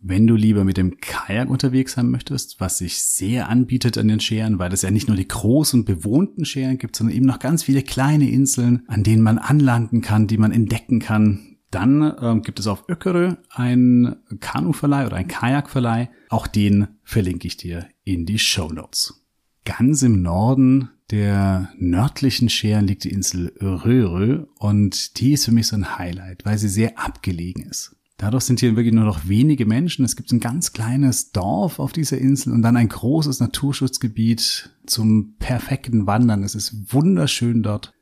Wenn 0.00 0.26
du 0.26 0.36
lieber 0.36 0.64
mit 0.64 0.78
dem 0.78 1.00
Kajak 1.00 1.50
unterwegs 1.50 1.92
sein 1.92 2.10
möchtest, 2.10 2.60
was 2.60 2.78
sich 2.78 3.02
sehr 3.02 3.50
anbietet 3.50 3.98
an 3.98 4.08
den 4.08 4.20
Scheren, 4.20 4.58
weil 4.58 4.72
es 4.72 4.80
ja 4.80 4.90
nicht 4.90 5.08
nur 5.08 5.18
die 5.18 5.28
großen 5.28 5.84
bewohnten 5.84 6.46
Scheren 6.46 6.78
gibt, 6.78 6.96
sondern 6.96 7.14
eben 7.14 7.26
noch 7.26 7.40
ganz 7.40 7.62
viele 7.62 7.82
kleine 7.82 8.30
Inseln, 8.30 8.84
an 8.86 9.02
denen 9.02 9.22
man 9.22 9.36
anlanden 9.36 10.00
kann, 10.00 10.26
die 10.26 10.38
man 10.38 10.50
entdecken 10.50 10.98
kann, 10.98 11.53
dann 11.74 12.14
ähm, 12.20 12.42
gibt 12.42 12.60
es 12.60 12.66
auf 12.66 12.84
Öckerö 12.88 13.34
ein 13.50 14.16
Kanuverleih 14.40 15.06
oder 15.06 15.16
ein 15.16 15.28
Kajakverleih. 15.28 16.08
Auch 16.28 16.46
den 16.46 16.88
verlinke 17.02 17.46
ich 17.46 17.56
dir 17.56 17.86
in 18.04 18.26
die 18.26 18.38
Show 18.38 18.68
Notes. 18.68 19.24
Ganz 19.64 20.02
im 20.02 20.22
Norden 20.22 20.90
der 21.10 21.70
nördlichen 21.78 22.48
Scheren 22.48 22.86
liegt 22.86 23.04
die 23.04 23.10
Insel 23.10 23.52
Röhrö 23.60 24.46
und 24.58 25.20
die 25.20 25.32
ist 25.32 25.44
für 25.44 25.52
mich 25.52 25.66
so 25.66 25.76
ein 25.76 25.98
Highlight, 25.98 26.44
weil 26.44 26.58
sie 26.58 26.68
sehr 26.68 26.98
abgelegen 26.98 27.64
ist. 27.64 27.96
Dadurch 28.16 28.44
sind 28.44 28.60
hier 28.60 28.76
wirklich 28.76 28.94
nur 28.94 29.04
noch 29.04 29.28
wenige 29.28 29.66
Menschen. 29.66 30.04
Es 30.04 30.16
gibt 30.16 30.30
ein 30.32 30.40
ganz 30.40 30.72
kleines 30.72 31.32
Dorf 31.32 31.78
auf 31.78 31.92
dieser 31.92 32.18
Insel 32.18 32.52
und 32.52 32.62
dann 32.62 32.76
ein 32.76 32.88
großes 32.88 33.40
Naturschutzgebiet 33.40 34.70
zum 34.86 35.34
perfekten 35.38 36.06
Wandern. 36.06 36.44
Es 36.44 36.54
ist 36.54 36.92
wunderschön 36.92 37.62
dort. 37.62 37.93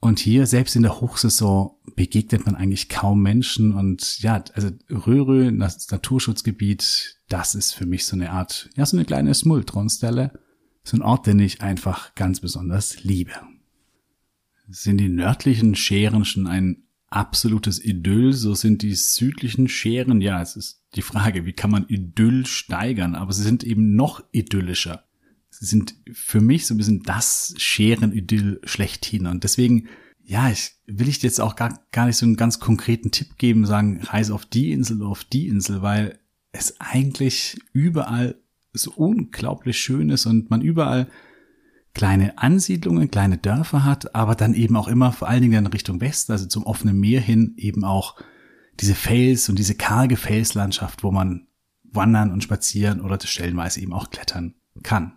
Und 0.00 0.18
hier, 0.18 0.46
selbst 0.46 0.76
in 0.76 0.82
der 0.82 1.00
Hochsaison, 1.00 1.72
begegnet 1.94 2.46
man 2.46 2.54
eigentlich 2.54 2.88
kaum 2.88 3.22
Menschen. 3.22 3.74
Und 3.74 4.20
ja, 4.20 4.42
also 4.54 4.70
Röhre, 4.90 5.52
das 5.52 5.90
Naturschutzgebiet, 5.90 7.18
das 7.28 7.54
ist 7.54 7.72
für 7.72 7.86
mich 7.86 8.04
so 8.06 8.14
eine 8.14 8.30
Art, 8.30 8.70
ja, 8.76 8.84
so 8.86 8.96
eine 8.96 9.06
kleine 9.06 9.34
Smultronstelle. 9.34 10.38
So 10.84 10.96
ein 10.96 11.02
Ort, 11.02 11.26
den 11.26 11.40
ich 11.40 11.62
einfach 11.62 12.14
ganz 12.14 12.40
besonders 12.40 13.02
liebe. 13.02 13.32
Sind 14.68 14.98
die 14.98 15.08
nördlichen 15.08 15.74
Scheren 15.74 16.24
schon 16.24 16.46
ein 16.46 16.84
absolutes 17.08 17.82
Idyll, 17.84 18.32
so 18.32 18.54
sind 18.54 18.82
die 18.82 18.94
südlichen 18.94 19.68
Scheren, 19.68 20.20
ja, 20.20 20.42
es 20.42 20.56
ist 20.56 20.82
die 20.94 21.02
Frage, 21.02 21.46
wie 21.46 21.52
kann 21.52 21.70
man 21.70 21.86
Idyll 21.88 22.46
steigern, 22.46 23.14
aber 23.14 23.32
sie 23.32 23.42
sind 23.42 23.64
eben 23.64 23.94
noch 23.94 24.22
idyllischer 24.32 25.05
sind 25.60 25.94
für 26.12 26.40
mich 26.40 26.66
so 26.66 26.74
ein 26.74 26.78
bisschen 26.78 27.02
das 27.02 27.54
Scheren-Idyll 27.56 28.60
schlechthin. 28.64 29.26
Und 29.26 29.44
deswegen, 29.44 29.88
ja, 30.24 30.50
ich 30.50 30.72
will 30.86 31.08
ich 31.08 31.22
jetzt 31.22 31.40
auch 31.40 31.56
gar, 31.56 31.80
gar 31.92 32.06
nicht 32.06 32.16
so 32.16 32.26
einen 32.26 32.36
ganz 32.36 32.60
konkreten 32.60 33.10
Tipp 33.10 33.38
geben, 33.38 33.66
sagen, 33.66 34.00
reise 34.02 34.34
auf 34.34 34.46
die 34.46 34.72
Insel 34.72 35.00
oder 35.00 35.10
auf 35.10 35.24
die 35.24 35.48
Insel, 35.48 35.82
weil 35.82 36.18
es 36.52 36.80
eigentlich 36.80 37.58
überall 37.72 38.40
so 38.72 38.92
unglaublich 38.92 39.78
schön 39.78 40.10
ist 40.10 40.26
und 40.26 40.50
man 40.50 40.60
überall 40.60 41.08
kleine 41.94 42.36
Ansiedlungen, 42.36 43.10
kleine 43.10 43.38
Dörfer 43.38 43.84
hat, 43.84 44.14
aber 44.14 44.34
dann 44.34 44.52
eben 44.52 44.76
auch 44.76 44.88
immer 44.88 45.12
vor 45.12 45.28
allen 45.28 45.40
Dingen 45.40 45.64
in 45.64 45.72
Richtung 45.72 46.00
Westen, 46.00 46.32
also 46.32 46.46
zum 46.46 46.64
offenen 46.64 46.98
Meer 46.98 47.22
hin, 47.22 47.54
eben 47.56 47.84
auch 47.84 48.16
diese 48.80 48.94
Fels 48.94 49.48
und 49.48 49.58
diese 49.58 49.74
karge 49.74 50.16
Felslandschaft, 50.16 51.02
wo 51.02 51.10
man 51.10 51.46
wandern 51.84 52.32
und 52.32 52.42
spazieren 52.42 53.00
oder 53.00 53.18
stellenweise 53.24 53.80
eben 53.80 53.94
auch 53.94 54.10
klettern 54.10 54.54
kann. 54.82 55.15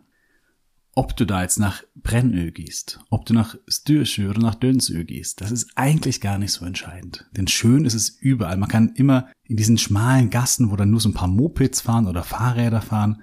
Ob 0.96 1.16
du 1.16 1.26
da 1.26 1.44
jetzt 1.44 1.60
nach 1.60 1.84
Brennö 1.96 2.52
gehst, 2.52 3.00
ob 3.10 3.26
du 3.26 3.34
nach 3.34 3.56
Styrsö 3.68 4.30
oder 4.30 4.42
nach 4.42 4.56
Dönsö 4.56 5.06
gehst, 5.06 5.42
das 5.42 5.52
ist 5.52 5.72
eigentlich 5.76 6.20
gar 6.20 6.38
nicht 6.38 6.52
so 6.52 6.66
entscheidend. 6.66 7.30
Denn 7.32 7.48
schön 7.48 7.86
ist 7.86 7.94
es 7.94 8.10
überall. 8.10 8.58
Man 8.58 8.70
kann 8.70 8.94
immer 8.96 9.30
in 9.44 9.56
diesen 9.56 9.78
schmalen 9.78 10.30
Gassen, 10.30 10.72
wo 10.72 10.76
dann 10.76 10.90
nur 10.90 11.00
so 11.00 11.10
ein 11.10 11.14
paar 11.14 11.28
Mopeds 11.28 11.82
fahren 11.82 12.08
oder 12.08 12.24
Fahrräder 12.24 12.82
fahren, 12.82 13.22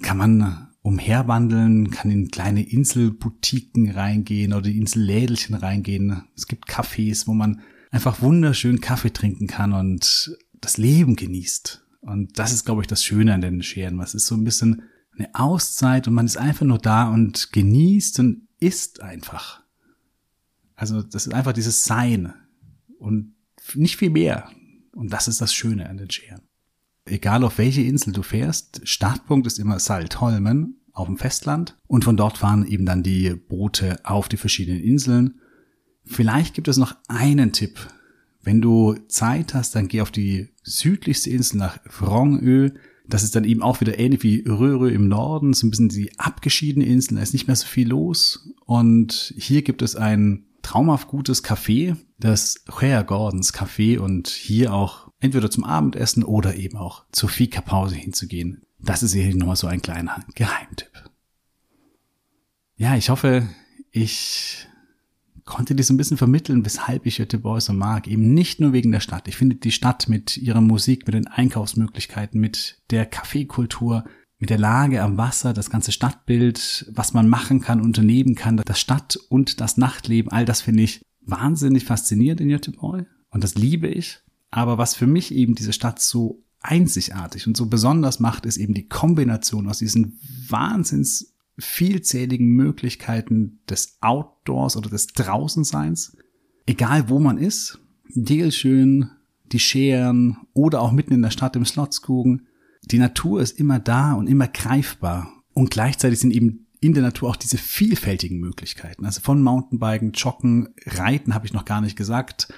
kann 0.00 0.16
man 0.16 0.68
umherwandeln, 0.82 1.90
kann 1.90 2.10
in 2.10 2.30
kleine 2.30 2.62
Inselboutiquen 2.62 3.90
reingehen 3.90 4.52
oder 4.52 4.68
Insellädelchen 4.68 5.54
reingehen. 5.54 6.22
Es 6.34 6.46
gibt 6.46 6.68
Cafés, 6.68 7.26
wo 7.26 7.34
man 7.34 7.60
einfach 7.90 8.22
wunderschön 8.22 8.80
Kaffee 8.80 9.12
trinken 9.12 9.46
kann 9.46 9.72
und 9.72 10.36
das 10.60 10.78
Leben 10.78 11.16
genießt. 11.16 11.84
Und 12.00 12.38
das 12.38 12.52
ist, 12.52 12.64
glaube 12.64 12.82
ich, 12.82 12.86
das 12.86 13.04
Schöne 13.04 13.34
an 13.34 13.40
den 13.40 13.62
Scheren. 13.62 13.98
Was 13.98 14.14
ist 14.14 14.26
so 14.26 14.34
ein 14.34 14.44
bisschen 14.44 14.82
eine 15.18 15.34
Auszeit 15.34 16.08
und 16.08 16.14
man 16.14 16.26
ist 16.26 16.36
einfach 16.36 16.66
nur 16.66 16.78
da 16.78 17.08
und 17.08 17.52
genießt 17.52 18.20
und 18.20 18.48
isst 18.60 19.02
einfach. 19.02 19.62
Also 20.74 21.02
das 21.02 21.26
ist 21.26 21.32
einfach 21.34 21.52
dieses 21.52 21.84
Sein 21.84 22.32
und 22.98 23.34
nicht 23.74 23.96
viel 23.96 24.10
mehr. 24.10 24.50
Und 24.92 25.12
das 25.12 25.28
ist 25.28 25.40
das 25.40 25.52
Schöne 25.54 25.88
an 25.88 25.96
den 25.96 26.10
Scheren. 26.10 26.42
Egal 27.04 27.44
auf 27.44 27.58
welche 27.58 27.82
Insel 27.82 28.12
du 28.12 28.22
fährst, 28.22 28.80
Startpunkt 28.84 29.46
ist 29.46 29.58
immer 29.58 29.78
Saltholmen 29.78 30.80
auf 30.92 31.06
dem 31.06 31.16
Festland 31.16 31.76
und 31.86 32.04
von 32.04 32.16
dort 32.16 32.38
fahren 32.38 32.66
eben 32.66 32.84
dann 32.84 33.02
die 33.02 33.34
Boote 33.34 34.00
auf 34.04 34.28
die 34.28 34.36
verschiedenen 34.36 34.82
Inseln. 34.82 35.40
Vielleicht 36.04 36.54
gibt 36.54 36.68
es 36.68 36.76
noch 36.76 36.96
einen 37.08 37.52
Tipp. 37.52 37.78
Wenn 38.42 38.60
du 38.60 38.94
Zeit 39.08 39.54
hast, 39.54 39.74
dann 39.74 39.88
geh 39.88 40.00
auf 40.00 40.10
die 40.10 40.48
südlichste 40.62 41.30
Insel 41.30 41.58
nach 41.58 41.78
Vrongö. 41.84 42.70
Das 43.08 43.22
ist 43.22 43.34
dann 43.34 43.44
eben 43.44 43.62
auch 43.62 43.80
wieder 43.80 43.98
ähnlich 43.98 44.22
wie 44.22 44.44
Röhre 44.46 44.90
im 44.90 45.08
Norden, 45.08 45.54
so 45.54 45.66
ein 45.66 45.70
bisschen 45.70 45.88
die 45.88 46.18
abgeschiedene 46.18 46.84
Insel, 46.84 47.16
da 47.16 47.22
ist 47.22 47.32
nicht 47.32 47.46
mehr 47.46 47.56
so 47.56 47.66
viel 47.66 47.88
los. 47.88 48.50
Und 48.66 49.34
hier 49.36 49.62
gibt 49.62 49.80
es 49.82 49.96
ein 49.96 50.44
traumhaft 50.62 51.08
gutes 51.08 51.42
Café, 51.42 51.96
das 52.18 52.64
Hea 52.78 53.02
Gordons 53.02 53.54
Café 53.54 53.98
und 53.98 54.28
hier 54.28 54.74
auch 54.74 55.10
entweder 55.20 55.50
zum 55.50 55.64
Abendessen 55.64 56.22
oder 56.22 56.56
eben 56.56 56.76
auch 56.76 57.06
zur 57.10 57.30
Fika-Pause 57.30 57.94
hinzugehen. 57.94 58.62
Das 58.78 59.02
ist 59.02 59.14
hier 59.14 59.34
nochmal 59.34 59.56
so 59.56 59.66
ein 59.66 59.82
kleiner 59.82 60.24
Geheimtipp. 60.34 61.10
Ja, 62.76 62.94
ich 62.94 63.08
hoffe, 63.08 63.48
ich 63.90 64.67
konnte 65.48 65.74
dir 65.74 65.82
so 65.82 65.94
ein 65.94 65.96
bisschen 65.96 66.16
vermitteln, 66.16 66.64
weshalb 66.64 67.06
ich 67.06 67.16
Göteborg 67.16 67.62
so 67.62 67.72
mag. 67.72 68.06
Eben 68.06 68.34
nicht 68.34 68.60
nur 68.60 68.72
wegen 68.72 68.92
der 68.92 69.00
Stadt. 69.00 69.28
Ich 69.28 69.36
finde 69.36 69.56
die 69.56 69.72
Stadt 69.72 70.08
mit 70.08 70.36
ihrer 70.36 70.60
Musik, 70.60 71.06
mit 71.06 71.14
den 71.14 71.26
Einkaufsmöglichkeiten, 71.26 72.40
mit 72.40 72.82
der 72.90 73.06
Kaffeekultur, 73.06 74.04
mit 74.38 74.50
der 74.50 74.58
Lage 74.58 75.02
am 75.02 75.16
Wasser, 75.16 75.52
das 75.52 75.70
ganze 75.70 75.92
Stadtbild, 75.92 76.90
was 76.92 77.12
man 77.12 77.28
machen 77.28 77.60
kann, 77.60 77.80
unternehmen 77.80 78.34
kann, 78.34 78.56
das 78.64 78.78
Stadt- 78.78 79.18
und 79.28 79.60
das 79.60 79.76
Nachtleben, 79.76 80.30
all 80.30 80.44
das 80.44 80.60
finde 80.60 80.84
ich 80.84 81.02
wahnsinnig 81.22 81.84
faszinierend 81.84 82.40
in 82.40 82.48
Göteborg 82.48 83.06
und 83.30 83.44
das 83.44 83.54
liebe 83.54 83.88
ich. 83.88 84.20
Aber 84.50 84.78
was 84.78 84.94
für 84.94 85.06
mich 85.06 85.34
eben 85.34 85.54
diese 85.54 85.72
Stadt 85.72 86.00
so 86.00 86.44
einzigartig 86.60 87.46
und 87.46 87.56
so 87.56 87.66
besonders 87.66 88.20
macht, 88.20 88.46
ist 88.46 88.56
eben 88.56 88.74
die 88.74 88.88
Kombination 88.88 89.68
aus 89.68 89.78
diesen 89.78 90.18
wahnsinns 90.48 91.34
vielzähligen 91.58 92.48
Möglichkeiten 92.48 93.60
des 93.68 93.98
Outdoors 94.00 94.76
oder 94.76 94.90
des 94.90 95.08
Draußenseins. 95.08 96.16
Egal 96.66 97.08
wo 97.08 97.18
man 97.18 97.38
ist, 97.38 97.80
Degelschön, 98.14 99.10
die 99.52 99.58
Scheren 99.58 100.38
oder 100.52 100.80
auch 100.80 100.92
mitten 100.92 101.14
in 101.14 101.22
der 101.22 101.30
Stadt 101.30 101.56
im 101.56 101.64
Slotskugen. 101.64 102.46
Die 102.84 102.98
Natur 102.98 103.40
ist 103.40 103.58
immer 103.58 103.78
da 103.78 104.12
und 104.12 104.28
immer 104.28 104.48
greifbar. 104.48 105.32
Und 105.54 105.70
gleichzeitig 105.70 106.20
sind 106.20 106.30
eben 106.30 106.66
in 106.80 106.94
der 106.94 107.02
Natur 107.02 107.30
auch 107.30 107.36
diese 107.36 107.58
vielfältigen 107.58 108.38
Möglichkeiten. 108.38 109.04
Also 109.04 109.20
von 109.20 109.42
Mountainbiken, 109.42 110.12
Joggen, 110.12 110.68
Reiten 110.86 111.34
habe 111.34 111.46
ich 111.46 111.52
noch 111.52 111.64
gar 111.64 111.80
nicht 111.80 111.96
gesagt, 111.96 112.52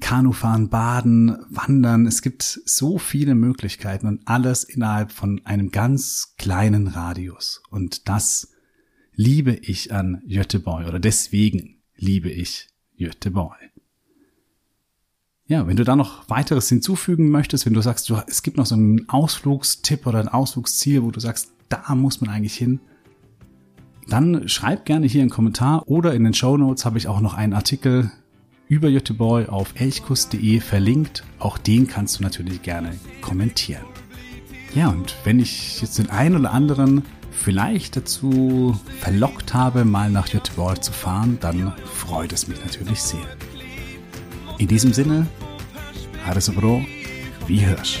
Kanufahren, 0.00 0.68
Baden, 0.68 1.36
Wandern. 1.48 2.06
Es 2.06 2.22
gibt 2.22 2.42
so 2.42 2.98
viele 2.98 3.34
Möglichkeiten 3.34 4.06
und 4.06 4.20
alles 4.26 4.64
innerhalb 4.64 5.10
von 5.12 5.40
einem 5.44 5.70
ganz 5.70 6.34
kleinen 6.38 6.88
Radius. 6.88 7.62
Und 7.70 8.08
das 8.08 8.52
liebe 9.14 9.52
ich 9.52 9.92
an 9.92 10.22
Göteborg 10.28 10.86
oder 10.86 11.00
deswegen 11.00 11.76
liebe 11.96 12.30
ich 12.30 12.68
Göteborg. 12.98 13.56
Ja, 15.48 15.66
wenn 15.66 15.76
du 15.76 15.84
da 15.84 15.94
noch 15.94 16.28
weiteres 16.28 16.68
hinzufügen 16.68 17.30
möchtest, 17.30 17.66
wenn 17.66 17.74
du 17.74 17.80
sagst, 17.80 18.10
du, 18.10 18.16
es 18.26 18.42
gibt 18.42 18.56
noch 18.56 18.66
so 18.66 18.74
einen 18.74 19.08
Ausflugstipp 19.08 20.06
oder 20.06 20.18
ein 20.18 20.28
Ausflugsziel, 20.28 21.02
wo 21.02 21.10
du 21.10 21.20
sagst, 21.20 21.52
da 21.68 21.94
muss 21.94 22.20
man 22.20 22.30
eigentlich 22.30 22.56
hin, 22.56 22.80
dann 24.08 24.48
schreib 24.48 24.84
gerne 24.84 25.06
hier 25.06 25.22
einen 25.22 25.30
Kommentar 25.30 25.88
oder 25.88 26.14
in 26.14 26.24
den 26.24 26.34
Show 26.34 26.56
Notes 26.56 26.84
habe 26.84 26.98
ich 26.98 27.08
auch 27.08 27.20
noch 27.20 27.34
einen 27.34 27.52
Artikel 27.52 28.10
über 28.68 28.90
Göteborg 28.90 29.48
auf 29.48 29.74
elchkuss.de 29.76 30.60
verlinkt. 30.60 31.24
Auch 31.38 31.58
den 31.58 31.86
kannst 31.86 32.18
du 32.18 32.22
natürlich 32.22 32.62
gerne 32.62 32.98
kommentieren. 33.20 33.84
Ja, 34.74 34.88
und 34.88 35.16
wenn 35.24 35.40
ich 35.40 35.80
jetzt 35.80 35.98
den 35.98 36.10
einen 36.10 36.36
oder 36.36 36.52
anderen 36.52 37.02
vielleicht 37.30 37.96
dazu 37.96 38.78
verlockt 39.00 39.54
habe, 39.54 39.84
mal 39.84 40.10
nach 40.10 40.30
Göteborg 40.30 40.82
zu 40.82 40.92
fahren, 40.92 41.38
dann 41.40 41.72
freut 41.84 42.32
es 42.32 42.48
mich 42.48 42.58
natürlich 42.64 43.00
sehr. 43.00 43.26
In 44.58 44.68
diesem 44.68 44.92
Sinne, 44.92 45.26
Hades 46.24 46.50
Bro, 46.50 46.84
wie 47.46 47.64
hörst 47.64 48.00